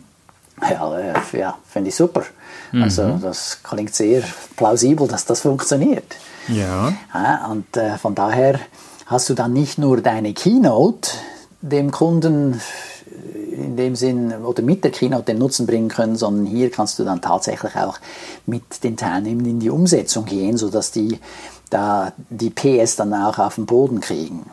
Ja, 0.63 1.15
ja 1.33 1.59
finde 1.69 1.89
ich 1.89 1.97
super. 1.97 2.23
Mhm. 2.71 2.83
Also 2.85 3.19
das 3.21 3.59
klingt 3.65 3.95
sehr 3.95 4.23
plausibel, 4.57 5.09
dass 5.09 5.25
das 5.25 5.41
funktioniert. 5.41 6.15
Ja. 6.47 6.93
ja 7.13 7.47
und 7.51 7.77
äh, 7.77 7.99
von 7.99 8.15
daher 8.15 8.61
hast 9.07 9.29
du 9.29 9.35
dann 9.35 9.53
nicht 9.53 9.79
nur 9.79 10.01
deine 10.01 10.33
Keynote 10.33 11.11
dem 11.63 11.91
Kunden 11.91 12.61
in 13.53 13.77
dem 13.77 13.97
Sinn 13.97 14.33
oder 14.33 14.63
mit 14.63 14.85
der 14.85 14.91
Keynote 14.91 15.25
den 15.25 15.39
Nutzen 15.39 15.67
bringen 15.67 15.89
können, 15.89 16.17
sondern 16.17 16.47
hier 16.47 16.71
kannst 16.71 16.99
du 16.99 17.05
dann 17.05 17.21
tatsächlich 17.21 17.77
auch 17.77 17.99
mit 18.47 18.83
den 18.83 18.97
Teilnehmern 18.97 19.47
in 19.47 19.61
die 19.61 19.71
Umsetzung 19.71 20.25
gehen, 20.25 20.57
sodass 20.57 20.91
die 20.91 21.19
da 21.69 22.13
die 22.29 22.51
PS 22.51 22.97
dann 22.97 23.15
auch 23.15 23.39
auf 23.39 23.55
den 23.57 23.67
Boden 23.67 24.01
kriegen. 24.01 24.45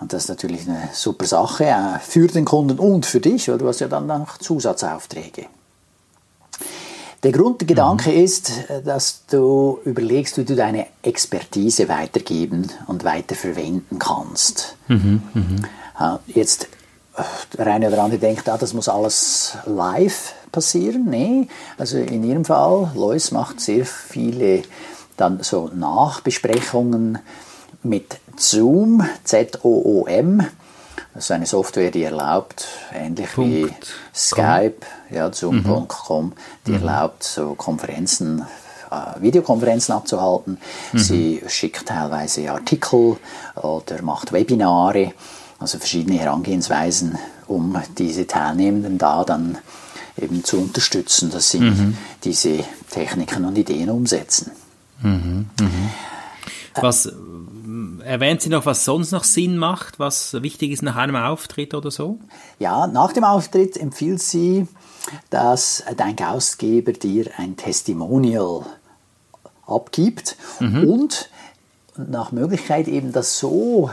Und 0.00 0.12
das 0.12 0.24
ist 0.24 0.28
natürlich 0.30 0.68
eine 0.68 0.88
super 0.92 1.26
Sache 1.26 1.64
äh, 1.64 1.98
für 2.00 2.26
den 2.26 2.44
Kunden 2.44 2.78
und 2.78 3.06
für 3.06 3.20
dich, 3.20 3.48
weil 3.48 3.58
du 3.58 3.68
hast 3.68 3.80
ja 3.80 3.88
dann 3.88 4.06
noch 4.06 4.38
Zusatzaufträge. 4.38 5.46
Der 7.22 7.30
Grundgedanke 7.30 8.10
mhm. 8.10 8.24
ist, 8.24 8.50
äh, 8.68 8.82
dass 8.82 9.26
du 9.30 9.78
überlegst, 9.84 10.38
wie 10.38 10.44
du 10.44 10.56
deine 10.56 10.86
Expertise 11.02 11.88
weitergeben 11.88 12.68
und 12.88 13.04
weiterverwenden 13.04 14.00
kannst. 14.00 14.76
Mhm, 14.88 15.22
mh. 15.34 15.42
Jetzt, 16.26 16.68
äh, 17.16 17.22
der 17.56 17.66
eine 17.66 17.88
oder 17.88 18.02
andere 18.02 18.20
denkt, 18.20 18.48
ah, 18.48 18.58
das 18.58 18.74
muss 18.74 18.88
alles 18.88 19.56
live 19.66 20.34
passieren. 20.50 21.06
Nee, 21.08 21.48
also 21.78 21.98
in 21.98 22.24
ihrem 22.24 22.44
Fall, 22.44 22.92
Lois 22.94 23.30
macht 23.30 23.60
sehr 23.60 23.86
viele 23.86 24.62
dann 25.16 25.42
so 25.42 25.70
Nachbesprechungen 25.74 27.18
mit 27.82 28.18
Zoom, 28.36 29.06
Z-O-O-M. 29.24 30.46
Das 31.14 31.24
ist 31.24 31.30
eine 31.30 31.46
Software, 31.46 31.90
die 31.90 32.04
erlaubt, 32.04 32.66
ähnlich 32.92 33.32
Punkt. 33.34 33.50
wie 33.50 33.70
Skype, 34.14 34.80
ja, 35.10 35.30
Zoom.com, 35.30 36.26
mhm. 36.26 36.32
die 36.66 36.72
erlaubt, 36.72 37.22
so 37.22 37.54
Konferenzen, 37.54 38.46
äh, 38.90 39.20
Videokonferenzen 39.20 39.94
abzuhalten. 39.94 40.58
Mhm. 40.92 40.98
Sie 40.98 41.42
schickt 41.48 41.86
teilweise 41.86 42.50
Artikel 42.50 43.18
oder 43.56 44.02
macht 44.02 44.32
Webinare, 44.32 45.12
also 45.62 45.78
verschiedene 45.78 46.18
Herangehensweisen, 46.18 47.18
um 47.46 47.80
diese 47.96 48.26
Teilnehmenden 48.26 48.98
da 48.98 49.24
dann 49.24 49.58
eben 50.20 50.44
zu 50.44 50.58
unterstützen, 50.58 51.30
dass 51.30 51.50
sie 51.50 51.60
mhm. 51.60 51.96
diese 52.24 52.64
Techniken 52.90 53.44
und 53.44 53.56
Ideen 53.56 53.88
umsetzen. 53.88 54.50
Mhm. 55.00 55.46
Mhm. 55.58 55.90
Was, 56.74 57.12
erwähnt 58.04 58.42
sie 58.42 58.48
noch, 58.48 58.66
was 58.66 58.84
sonst 58.84 59.12
noch 59.12 59.24
Sinn 59.24 59.56
macht, 59.56 59.98
was 59.98 60.42
wichtig 60.42 60.72
ist 60.72 60.82
nach 60.82 60.96
einem 60.96 61.16
Auftritt 61.16 61.74
oder 61.74 61.90
so? 61.90 62.18
Ja, 62.58 62.86
nach 62.86 63.12
dem 63.12 63.24
Auftritt 63.24 63.76
empfiehlt 63.76 64.20
sie, 64.20 64.66
dass 65.30 65.84
dein 65.96 66.16
Gastgeber 66.16 66.92
dir 66.92 67.30
ein 67.36 67.56
Testimonial 67.56 68.66
abgibt 69.66 70.36
mhm. 70.60 70.84
und 70.88 71.28
nach 71.96 72.32
Möglichkeit 72.32 72.88
eben 72.88 73.12
das 73.12 73.38
so 73.38 73.90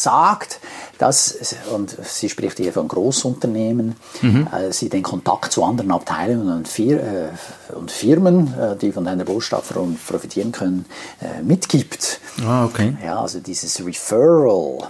sagt, 0.00 0.60
dass, 0.98 1.56
und 1.72 1.96
sie 2.02 2.28
spricht 2.28 2.56
hier 2.56 2.72
von 2.72 2.88
Großunternehmen, 2.88 3.96
mhm. 4.22 4.48
äh, 4.52 4.72
sie 4.72 4.88
den 4.88 5.02
Kontakt 5.02 5.52
zu 5.52 5.64
anderen 5.64 5.90
Abteilungen 5.90 6.56
und, 6.56 6.68
Fir 6.68 7.02
äh, 7.02 7.74
und 7.74 7.90
Firmen, 7.90 8.54
äh, 8.58 8.76
die 8.76 8.92
von 8.92 9.04
deiner 9.04 9.24
Botschaft 9.24 9.72
profitieren 10.06 10.52
können, 10.52 10.86
äh, 11.20 11.42
mitgibt. 11.42 12.20
Ah, 12.44 12.64
okay. 12.64 12.96
Ja, 13.04 13.20
also 13.20 13.40
dieses 13.40 13.84
Referral, 13.84 14.88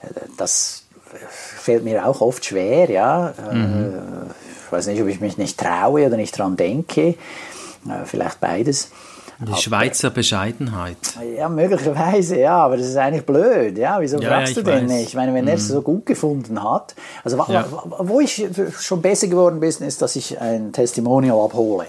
äh, 0.00 0.06
das 0.36 0.84
fällt 1.28 1.84
mir 1.84 2.06
auch 2.06 2.20
oft 2.20 2.44
schwer, 2.44 2.90
ja. 2.90 3.30
Äh, 3.30 3.54
mhm. 3.54 3.92
Ich 4.66 4.72
weiß 4.72 4.86
nicht, 4.88 5.00
ob 5.00 5.08
ich 5.08 5.20
mich 5.20 5.38
nicht 5.38 5.58
traue 5.58 6.06
oder 6.06 6.16
nicht 6.16 6.36
dran 6.36 6.56
denke. 6.56 7.14
Vielleicht 8.06 8.40
beides. 8.40 8.88
Die 9.40 9.60
Schweizer 9.60 10.10
Bescheidenheit. 10.10 10.96
Ja, 11.36 11.48
möglicherweise, 11.48 12.38
ja, 12.38 12.56
aber 12.56 12.76
das 12.76 12.86
ist 12.86 12.96
eigentlich 12.96 13.26
blöd. 13.26 13.76
Ja, 13.76 14.00
wieso 14.00 14.18
ja, 14.18 14.28
fragst 14.28 14.56
ja, 14.56 14.62
du 14.62 14.70
den 14.70 14.84
weiß. 14.84 14.92
nicht? 14.92 15.08
Ich 15.08 15.14
meine, 15.14 15.34
wenn 15.34 15.48
er 15.48 15.54
es 15.54 15.68
mhm. 15.68 15.74
so 15.74 15.82
gut 15.82 16.06
gefunden 16.06 16.62
hat. 16.62 16.94
Also, 17.24 17.36
ja. 17.48 17.64
wo 17.98 18.20
ich 18.20 18.46
schon 18.80 19.02
besser 19.02 19.26
geworden 19.26 19.60
bin, 19.60 19.70
ist, 19.70 20.02
dass 20.02 20.16
ich 20.16 20.40
ein 20.40 20.72
Testimonial 20.72 21.38
abhole. 21.40 21.86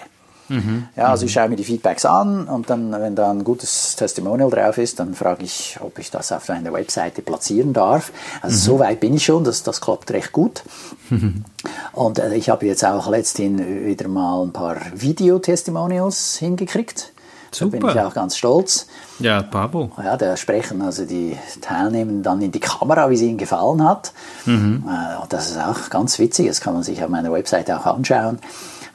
Mhm. 0.48 0.88
Ja, 0.96 1.06
also 1.10 1.26
ich 1.26 1.34
schaue 1.34 1.50
mir 1.50 1.56
die 1.56 1.64
Feedbacks 1.64 2.06
an 2.06 2.48
und 2.48 2.70
dann, 2.70 2.92
wenn 2.92 3.16
da 3.16 3.32
ein 3.32 3.44
gutes 3.44 3.96
Testimonial 3.96 4.50
drauf 4.50 4.78
ist, 4.78 5.00
dann 5.00 5.16
frage 5.16 5.44
ich, 5.44 5.78
ob 5.82 5.98
ich 5.98 6.12
das 6.12 6.32
auf 6.32 6.48
meiner 6.50 6.72
Webseite 6.72 7.22
platzieren 7.22 7.74
darf. 7.74 8.12
Also 8.42 8.56
mhm. 8.56 8.60
so 8.60 8.80
weit 8.80 9.00
bin 9.00 9.16
ich 9.16 9.26
schon, 9.26 9.44
das, 9.44 9.64
das 9.64 9.82
klappt 9.82 10.12
recht 10.12 10.32
gut. 10.32 10.64
Mhm. 11.10 11.46
Und 11.94 12.20
äh, 12.20 12.36
ich 12.36 12.50
habe 12.50 12.66
jetzt 12.66 12.86
auch 12.86 13.10
letztens 13.10 13.62
wieder 13.62 14.08
mal 14.08 14.44
ein 14.44 14.52
paar 14.52 14.78
Video-Testimonials 14.94 16.38
hingekriegt. 16.38 17.12
Super. 17.56 17.78
Da 17.80 17.88
bin 17.88 17.96
ich 17.96 18.02
auch 18.02 18.14
ganz 18.14 18.38
stolz. 18.38 18.88
Ja, 19.20 19.42
bravo. 19.42 19.92
Ja, 20.04 20.18
da 20.18 20.36
sprechen 20.38 20.82
also 20.82 21.06
die 21.06 21.38
Teilnehmer 21.62 22.22
dann 22.22 22.42
in 22.42 22.52
die 22.52 22.60
Kamera, 22.60 23.10
wie 23.10 23.16
es 23.16 23.22
ihnen 23.22 23.38
gefallen 23.38 23.84
hat. 23.88 24.14
Mhm. 24.46 24.84
Äh, 24.88 25.26
das 25.30 25.52
ist 25.52 25.60
auch 25.60 25.90
ganz 25.90 26.20
witzig, 26.20 26.48
das 26.48 26.62
kann 26.62 26.74
man 26.74 26.84
sich 26.84 27.04
auf 27.04 27.10
meiner 27.10 27.32
Webseite 27.32 27.80
auch 27.80 27.86
anschauen. 27.86 28.40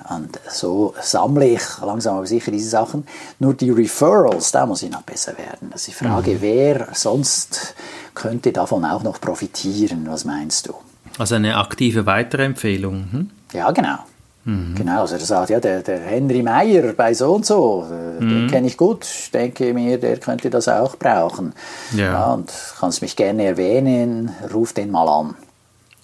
Und 0.09 0.41
so 0.49 0.95
sammle 1.01 1.47
ich 1.47 1.63
langsam 1.85 2.17
aber 2.17 2.27
sicher 2.27 2.51
diese 2.51 2.69
Sachen. 2.69 3.07
Nur 3.39 3.55
die 3.55 3.71
Referrals, 3.71 4.51
da 4.51 4.67
muss 4.67 4.83
ich 4.83 4.91
noch 4.91 5.03
besser 5.03 5.39
werden. 5.39 5.71
Also 5.73 5.91
ich 5.91 5.97
frage, 5.97 6.33
mhm. 6.33 6.41
wer 6.41 6.89
sonst 6.93 7.75
könnte 8.15 8.53
davon 8.53 8.85
auch 8.85 9.05
noch 9.05 9.21
profitieren? 9.21 10.07
Was 10.09 10.25
meinst 10.25 10.69
du? 10.69 10.75
Also 11.19 11.37
eine 11.37 11.57
aktive 11.57 12.07
Weiterempfehlung. 12.07 13.09
Hm? 13.13 13.31
Ja, 13.53 13.71
genau. 13.71 13.99
Mhm. 14.45 14.75
Genau, 14.75 15.03
also 15.03 15.17
er 15.17 15.21
sagt, 15.21 15.51
ja, 15.51 15.61
der, 15.61 15.83
der 15.83 16.01
Henry 16.01 16.43
Meyer 16.43 16.95
bei 16.95 17.13
so 17.13 17.35
und 17.35 17.45
so, 17.45 17.87
äh, 17.91 18.23
mhm. 18.23 18.29
den 18.31 18.51
kenne 18.51 18.67
ich 18.67 18.77
gut, 18.77 19.05
ich 19.05 19.31
denke 19.31 19.75
mir, 19.75 19.99
der 19.99 20.17
könnte 20.19 20.49
das 20.49 20.69
auch 20.69 20.97
brauchen. 20.97 21.53
Ja. 21.95 22.05
ja 22.05 22.33
und 22.33 22.51
kannst 22.79 23.03
mich 23.03 23.17
gerne 23.17 23.45
erwähnen, 23.45 24.31
ruf 24.53 24.73
den 24.73 24.91
mal 24.91 25.09
an. 25.09 25.35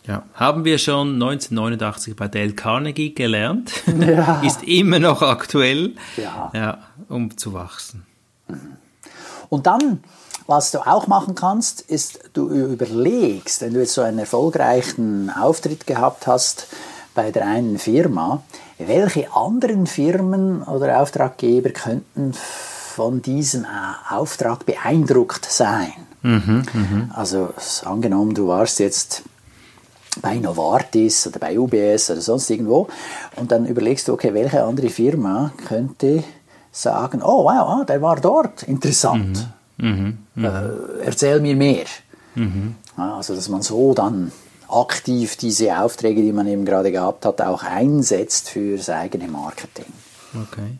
Ja, 0.07 0.23
haben 0.35 0.65
wir 0.65 0.79
schon 0.79 1.15
1989 1.15 2.15
bei 2.15 2.29
Dale 2.29 2.53
Carnegie 2.53 3.15
gelernt. 3.15 3.73
Ja. 3.99 4.41
Ist 4.47 4.63
immer 4.63 4.99
noch 4.99 5.23
aktuell, 5.23 5.95
ja. 6.17 6.51
Ja, 6.55 6.79
um 7.09 7.37
zu 7.37 7.55
wachsen. 7.55 8.05
Mhm. 8.47 8.77
Und 9.49 9.67
dann, 9.67 10.03
was 10.47 10.71
du 10.71 10.87
auch 10.87 11.07
machen 11.07 11.35
kannst, 11.35 11.81
ist, 11.83 12.21
du 12.35 12.49
überlegst, 12.49 13.63
wenn 13.63 13.75
du 13.75 13.81
jetzt 13.81 13.95
so 13.95 14.03
einen 14.03 14.19
erfolgreichen 14.19 15.31
Auftritt 15.31 15.87
gehabt 15.87 16.27
hast, 16.27 16.69
bei 17.17 17.33
der 17.33 17.47
einen 17.47 17.79
Firma, 17.79 18.43
welche 18.79 19.35
anderen 19.35 19.87
Firmen 19.87 20.63
oder 20.63 21.01
Auftraggeber 21.01 21.71
könnten 21.71 22.33
von 22.35 23.23
diesem 23.23 23.65
äh, 23.65 24.15
Auftrag 24.15 24.65
beeindruckt 24.67 25.45
sein? 25.47 25.93
Mhm, 26.23 26.63
mh. 26.73 27.15
Also 27.15 27.49
angenommen, 27.85 28.35
du 28.35 28.49
warst 28.49 28.79
jetzt 28.79 29.23
bei 30.21 30.37
Novartis 30.37 31.27
oder 31.27 31.39
bei 31.39 31.59
UBS 31.59 32.11
oder 32.11 32.21
sonst 32.21 32.51
irgendwo 32.51 32.89
und 33.37 33.51
dann 33.51 33.67
überlegst 33.67 34.09
du, 34.09 34.13
okay, 34.13 34.33
welche 34.33 34.63
andere 34.63 34.91
Firma 34.91 35.53
könnte 35.67 36.23
sagen, 36.71 37.23
oh 37.23 37.45
wow, 37.45 37.81
ah, 37.81 37.85
der 37.85 38.03
war 38.03 38.17
dort, 38.17 38.63
interessant, 38.65 39.49
mhm, 39.79 40.19
mh, 40.35 40.49
mh. 40.49 40.49
Äh, 40.49 41.05
erzähl 41.07 41.41
mir 41.41 41.57
mehr. 41.57 41.87
Mhm. 42.35 42.75
Also 42.97 43.35
dass 43.35 43.49
man 43.49 43.63
so 43.63 43.95
dann 43.95 44.33
aktiv 44.69 45.37
diese 45.37 45.79
Aufträge, 45.79 46.23
die 46.23 46.33
man 46.33 46.47
eben 46.47 46.65
gerade 46.65 46.93
gehabt 46.93 47.25
hat, 47.25 47.41
auch 47.41 47.63
einsetzt 47.63 48.49
für 48.49 48.77
das 48.77 48.91
eigene 48.91 49.29
Marketing. 49.29 49.87
Okay. 50.35 50.79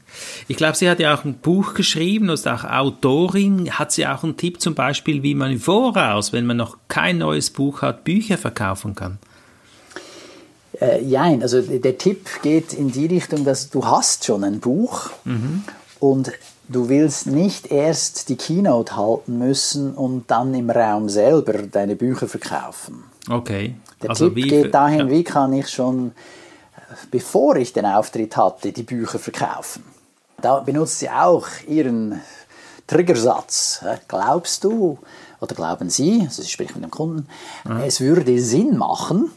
Ich 0.49 0.57
glaube, 0.57 0.77
sie 0.77 0.89
hat 0.89 1.01
ja 1.01 1.15
auch 1.15 1.25
ein 1.25 1.35
Buch 1.35 1.75
geschrieben, 1.75 2.29
ist 2.29 2.47
auch 2.47 2.65
Autorin. 2.65 3.71
Hat 3.71 3.93
sie 3.93 4.07
auch 4.07 4.23
einen 4.23 4.37
Tipp 4.37 4.61
zum 4.61 4.75
Beispiel, 4.75 5.23
wie 5.23 5.35
man 5.35 5.53
im 5.53 5.61
Voraus, 5.61 6.33
wenn 6.33 6.47
man 6.47 6.57
noch 6.57 6.77
kein 6.89 7.19
neues 7.19 7.51
Buch 7.51 7.83
hat, 7.83 8.05
Bücher 8.05 8.39
verkaufen 8.39 8.95
kann? 8.95 9.19
Äh, 10.81 11.01
nein, 11.03 11.43
also 11.43 11.63
der 11.63 11.97
Tipp 11.97 12.43
geht 12.43 12.73
in 12.73 12.93
die 12.93 13.07
Richtung, 13.07 13.45
dass 13.45 13.71
du 13.71 13.87
hast 13.87 14.25
schon 14.25 14.45
ein 14.45 14.61
Buch 14.61 15.11
mhm. 15.25 15.65
und 16.01 16.33
du 16.69 16.89
willst 16.89 17.27
nicht 17.27 17.71
erst 17.71 18.29
die 18.29 18.37
Keynote 18.37 18.97
halten 18.97 19.39
müssen 19.39 19.95
und 19.95 20.31
dann 20.31 20.53
im 20.55 20.69
Raum 20.69 21.09
selber 21.09 21.55
deine 21.55 21.97
Bücher 21.97 22.29
verkaufen. 22.29 23.05
Okay. 23.29 23.75
Der 24.03 24.11
also 24.11 24.29
Tipp 24.29 24.49
geht 24.49 24.75
dahin, 24.75 25.01
ja. 25.01 25.11
wie 25.11 25.25
kann 25.25 25.53
ich 25.53 25.69
schon, 25.69 26.13
bevor 27.11 27.57
ich 27.57 27.73
den 27.73 27.87
Auftritt 27.87 28.37
hatte, 28.37 28.73
die 28.73 28.83
Bücher 28.83 29.19
verkaufen. 29.19 29.85
Da 30.41 30.61
benutzt 30.61 30.99
sie 30.99 31.11
auch 31.11 31.47
ihren 31.67 32.21
Triggersatz. 32.87 33.85
Glaubst 34.07 34.65
du 34.65 34.99
oder 35.41 35.55
glauben 35.55 35.91
Sie, 35.91 36.23
also 36.23 36.43
Sie 36.43 36.49
sprechen 36.49 36.81
mit 36.81 36.85
dem 36.85 36.91
Kunden, 36.91 37.29
mhm. 37.65 37.79
es 37.79 38.01
würde 38.01 38.39
Sinn 38.41 38.77
machen, 38.77 39.31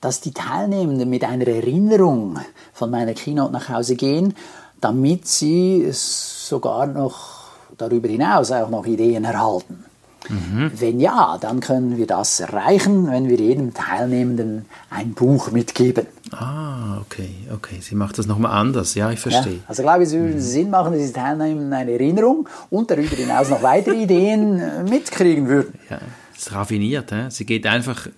dass 0.00 0.20
die 0.20 0.32
Teilnehmenden 0.32 1.08
mit 1.08 1.24
einer 1.24 1.46
Erinnerung 1.46 2.38
von 2.72 2.90
meiner 2.90 3.14
Keynote 3.14 3.52
nach 3.52 3.68
Hause 3.70 3.96
gehen, 3.96 4.34
damit 4.80 5.26
sie 5.26 5.88
sogar 5.92 6.86
noch 6.86 7.44
darüber 7.78 8.08
hinaus 8.08 8.52
auch 8.52 8.68
noch 8.68 8.84
Ideen 8.84 9.24
erhalten. 9.24 9.84
Mhm. 10.28 10.70
Wenn 10.74 11.00
ja, 11.00 11.38
dann 11.40 11.60
können 11.60 11.96
wir 11.96 12.06
das 12.06 12.40
erreichen, 12.40 13.10
wenn 13.10 13.28
wir 13.28 13.36
jedem 13.36 13.74
Teilnehmenden 13.74 14.64
ein 14.90 15.12
Buch 15.12 15.50
mitgeben. 15.50 16.06
Ah, 16.30 16.98
okay, 17.00 17.30
okay. 17.52 17.76
Sie 17.80 17.94
macht 17.94 18.18
das 18.18 18.26
nochmal 18.26 18.52
anders, 18.52 18.94
ja, 18.94 19.10
ich 19.10 19.20
verstehe. 19.20 19.56
Ja, 19.56 19.62
also 19.66 19.82
glaube 19.82 20.02
ich, 20.02 20.08
es 20.08 20.14
würde 20.14 20.34
mhm. 20.34 20.40
Sinn 20.40 20.70
machen, 20.70 20.92
dass 20.92 21.06
die 21.06 21.12
Teilnehmenden 21.12 21.72
eine 21.72 21.92
Erinnerung 21.92 22.48
und 22.70 22.90
darüber 22.90 23.16
hinaus 23.16 23.50
noch 23.50 23.62
weitere 23.62 24.02
Ideen 24.02 24.60
äh, 24.60 24.82
mitkriegen 24.84 25.46
würden. 25.48 25.78
Ja, 25.90 26.00
das 26.32 26.46
ist 26.46 26.52
raffiniert. 26.52 27.10
He? 27.10 27.30
Sie 27.30 27.44
geht 27.44 27.66
einfach 27.66 28.08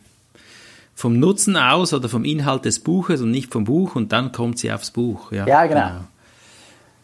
vom 0.95 1.19
Nutzen 1.19 1.57
aus 1.57 1.93
oder 1.93 2.09
vom 2.09 2.25
Inhalt 2.25 2.65
des 2.65 2.81
Buches 2.81 3.21
und 3.21 3.31
nicht 3.31 3.53
vom 3.53 3.65
Buch 3.65 3.97
und 3.97 4.13
dann 4.13 4.33
kommt 4.33 4.59
sie 4.59 4.73
aufs 4.73 4.91
Buch. 4.91 5.33
Ja, 5.33 5.47
ja 5.47 5.67
genau. 5.67 5.89
genau. 5.89 6.01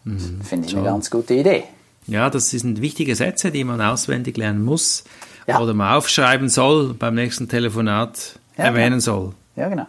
Mhm. 0.05 0.41
Finde 0.43 0.69
ich 0.69 0.77
eine 0.77 0.85
ganz 0.85 1.11
gute 1.11 1.35
Idee. 1.35 1.65
Ja, 2.07 2.31
das 2.31 2.51
sind 2.51 2.81
wichtige 2.81 3.15
Sätze, 3.15 3.51
die 3.51 3.65
man 3.65 3.81
auswendig 3.81 4.37
lernen 4.37 4.65
muss 4.65 5.05
ja. 5.47 5.61
oder 5.61 5.75
mal 5.75 5.97
aufschreiben 5.97 6.49
soll, 6.49 6.95
beim 6.95 7.15
nächsten 7.15 7.49
Telefonat 7.49 8.39
ja, 8.57 8.65
erwähnen 8.65 8.99
genau. 8.99 9.01
soll. 9.01 9.35
Ja, 9.57 9.69
genau. 9.69 9.87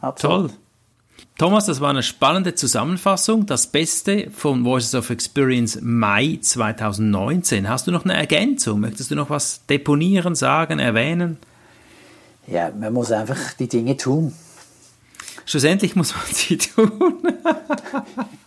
Absolut. 0.00 0.50
Toll. 0.50 0.58
Thomas, 1.38 1.66
das 1.66 1.80
war 1.80 1.90
eine 1.90 2.02
spannende 2.02 2.54
Zusammenfassung. 2.54 3.44
Das 3.44 3.66
Beste 3.66 4.30
von 4.30 4.64
Voices 4.64 4.94
of 4.94 5.10
Experience 5.10 5.78
Mai 5.82 6.38
2019. 6.40 7.68
Hast 7.68 7.86
du 7.86 7.90
noch 7.90 8.04
eine 8.04 8.14
Ergänzung? 8.14 8.80
Möchtest 8.80 9.10
du 9.10 9.16
noch 9.16 9.28
was 9.28 9.66
deponieren, 9.66 10.34
sagen, 10.34 10.78
erwähnen? 10.78 11.36
Ja, 12.46 12.70
man 12.70 12.92
muss 12.92 13.12
einfach 13.12 13.52
die 13.58 13.68
Dinge 13.68 13.96
tun. 13.98 14.32
Schlussendlich 15.44 15.94
muss 15.94 16.14
man 16.14 16.24
sie 16.32 16.56
tun. 16.56 16.90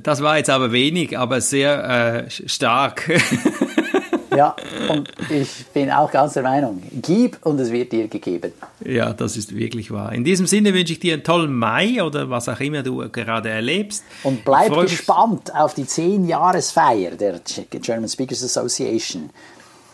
Das 0.01 0.21
war 0.21 0.37
jetzt 0.37 0.49
aber 0.49 0.71
wenig, 0.71 1.17
aber 1.17 1.41
sehr 1.41 2.25
äh, 2.25 2.29
stark. 2.29 3.09
ja, 4.35 4.55
und 4.89 5.09
ich 5.29 5.65
bin 5.73 5.91
auch 5.91 6.11
ganz 6.11 6.33
der 6.33 6.43
Meinung, 6.43 6.81
gib 7.01 7.45
und 7.45 7.59
es 7.59 7.71
wird 7.71 7.91
dir 7.91 8.07
gegeben. 8.07 8.53
Ja, 8.85 9.11
das 9.13 9.35
ist 9.35 9.55
wirklich 9.55 9.91
wahr. 9.91 10.13
In 10.13 10.23
diesem 10.23 10.47
Sinne 10.47 10.73
wünsche 10.73 10.93
ich 10.93 10.99
dir 10.99 11.15
einen 11.15 11.23
tollen 11.23 11.53
Mai 11.53 12.01
oder 12.01 12.29
was 12.29 12.47
auch 12.47 12.59
immer 12.59 12.83
du 12.83 13.09
gerade 13.09 13.49
erlebst. 13.49 14.03
Und 14.23 14.45
bleib 14.45 14.71
gespannt 14.81 15.53
auf 15.53 15.73
die 15.73 15.85
10-Jahresfeier 15.85 17.11
der 17.11 17.41
German 17.69 18.07
Speakers 18.07 18.43
Association. 18.43 19.29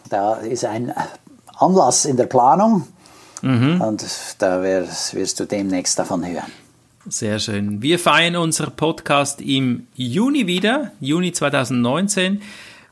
Da 0.10 0.36
ist 0.36 0.66
ein 0.66 0.94
Anlass 1.58 2.06
in 2.06 2.18
der 2.18 2.26
Planung 2.26 2.88
mhm. 3.42 3.82
und 3.82 4.06
da 4.38 4.62
wirst 4.62 5.40
du 5.40 5.46
demnächst 5.46 5.98
davon 5.98 6.26
hören. 6.26 6.63
Sehr 7.08 7.40
schön. 7.40 7.82
Wir 7.82 8.00
feiern 8.00 8.38
unseren 8.38 8.76
Podcast 8.76 9.42
im 9.42 9.88
Juni 9.94 10.48
wieder, 10.48 10.92
Juni 11.02 11.34
2019. 11.34 12.42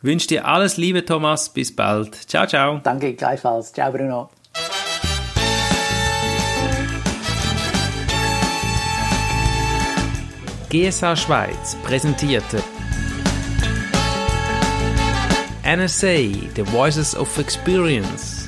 Wünsche 0.02 0.28
dir 0.28 0.46
alles 0.46 0.78
Liebe, 0.78 1.06
Thomas. 1.06 1.50
Bis 1.50 1.74
bald. 1.74 2.16
Ciao, 2.30 2.46
ciao. 2.46 2.82
Danke 2.84 3.14
gleichfalls. 3.14 3.72
Ciao, 3.72 3.92
Bruno. 3.92 4.30
GSA 10.70 11.16
Schweiz 11.18 11.76
präsentierte 11.84 12.64
NSA, 15.64 16.54
The 16.56 16.64
Voices 16.64 17.16
of 17.16 17.38
Experience 17.38 18.41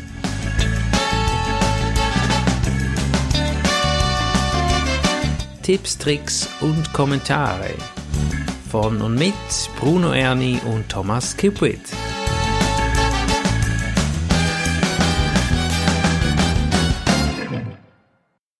Tipps, 5.64 5.98
Tricks 5.98 6.50
und 6.60 6.92
Kommentare 6.92 7.72
von 8.70 9.02
und 9.02 9.16
mit 9.16 9.34
Bruno 9.80 10.12
Erni 10.12 10.60
und 10.66 10.90
Thomas 10.90 11.38
Kipwit. 11.38 11.80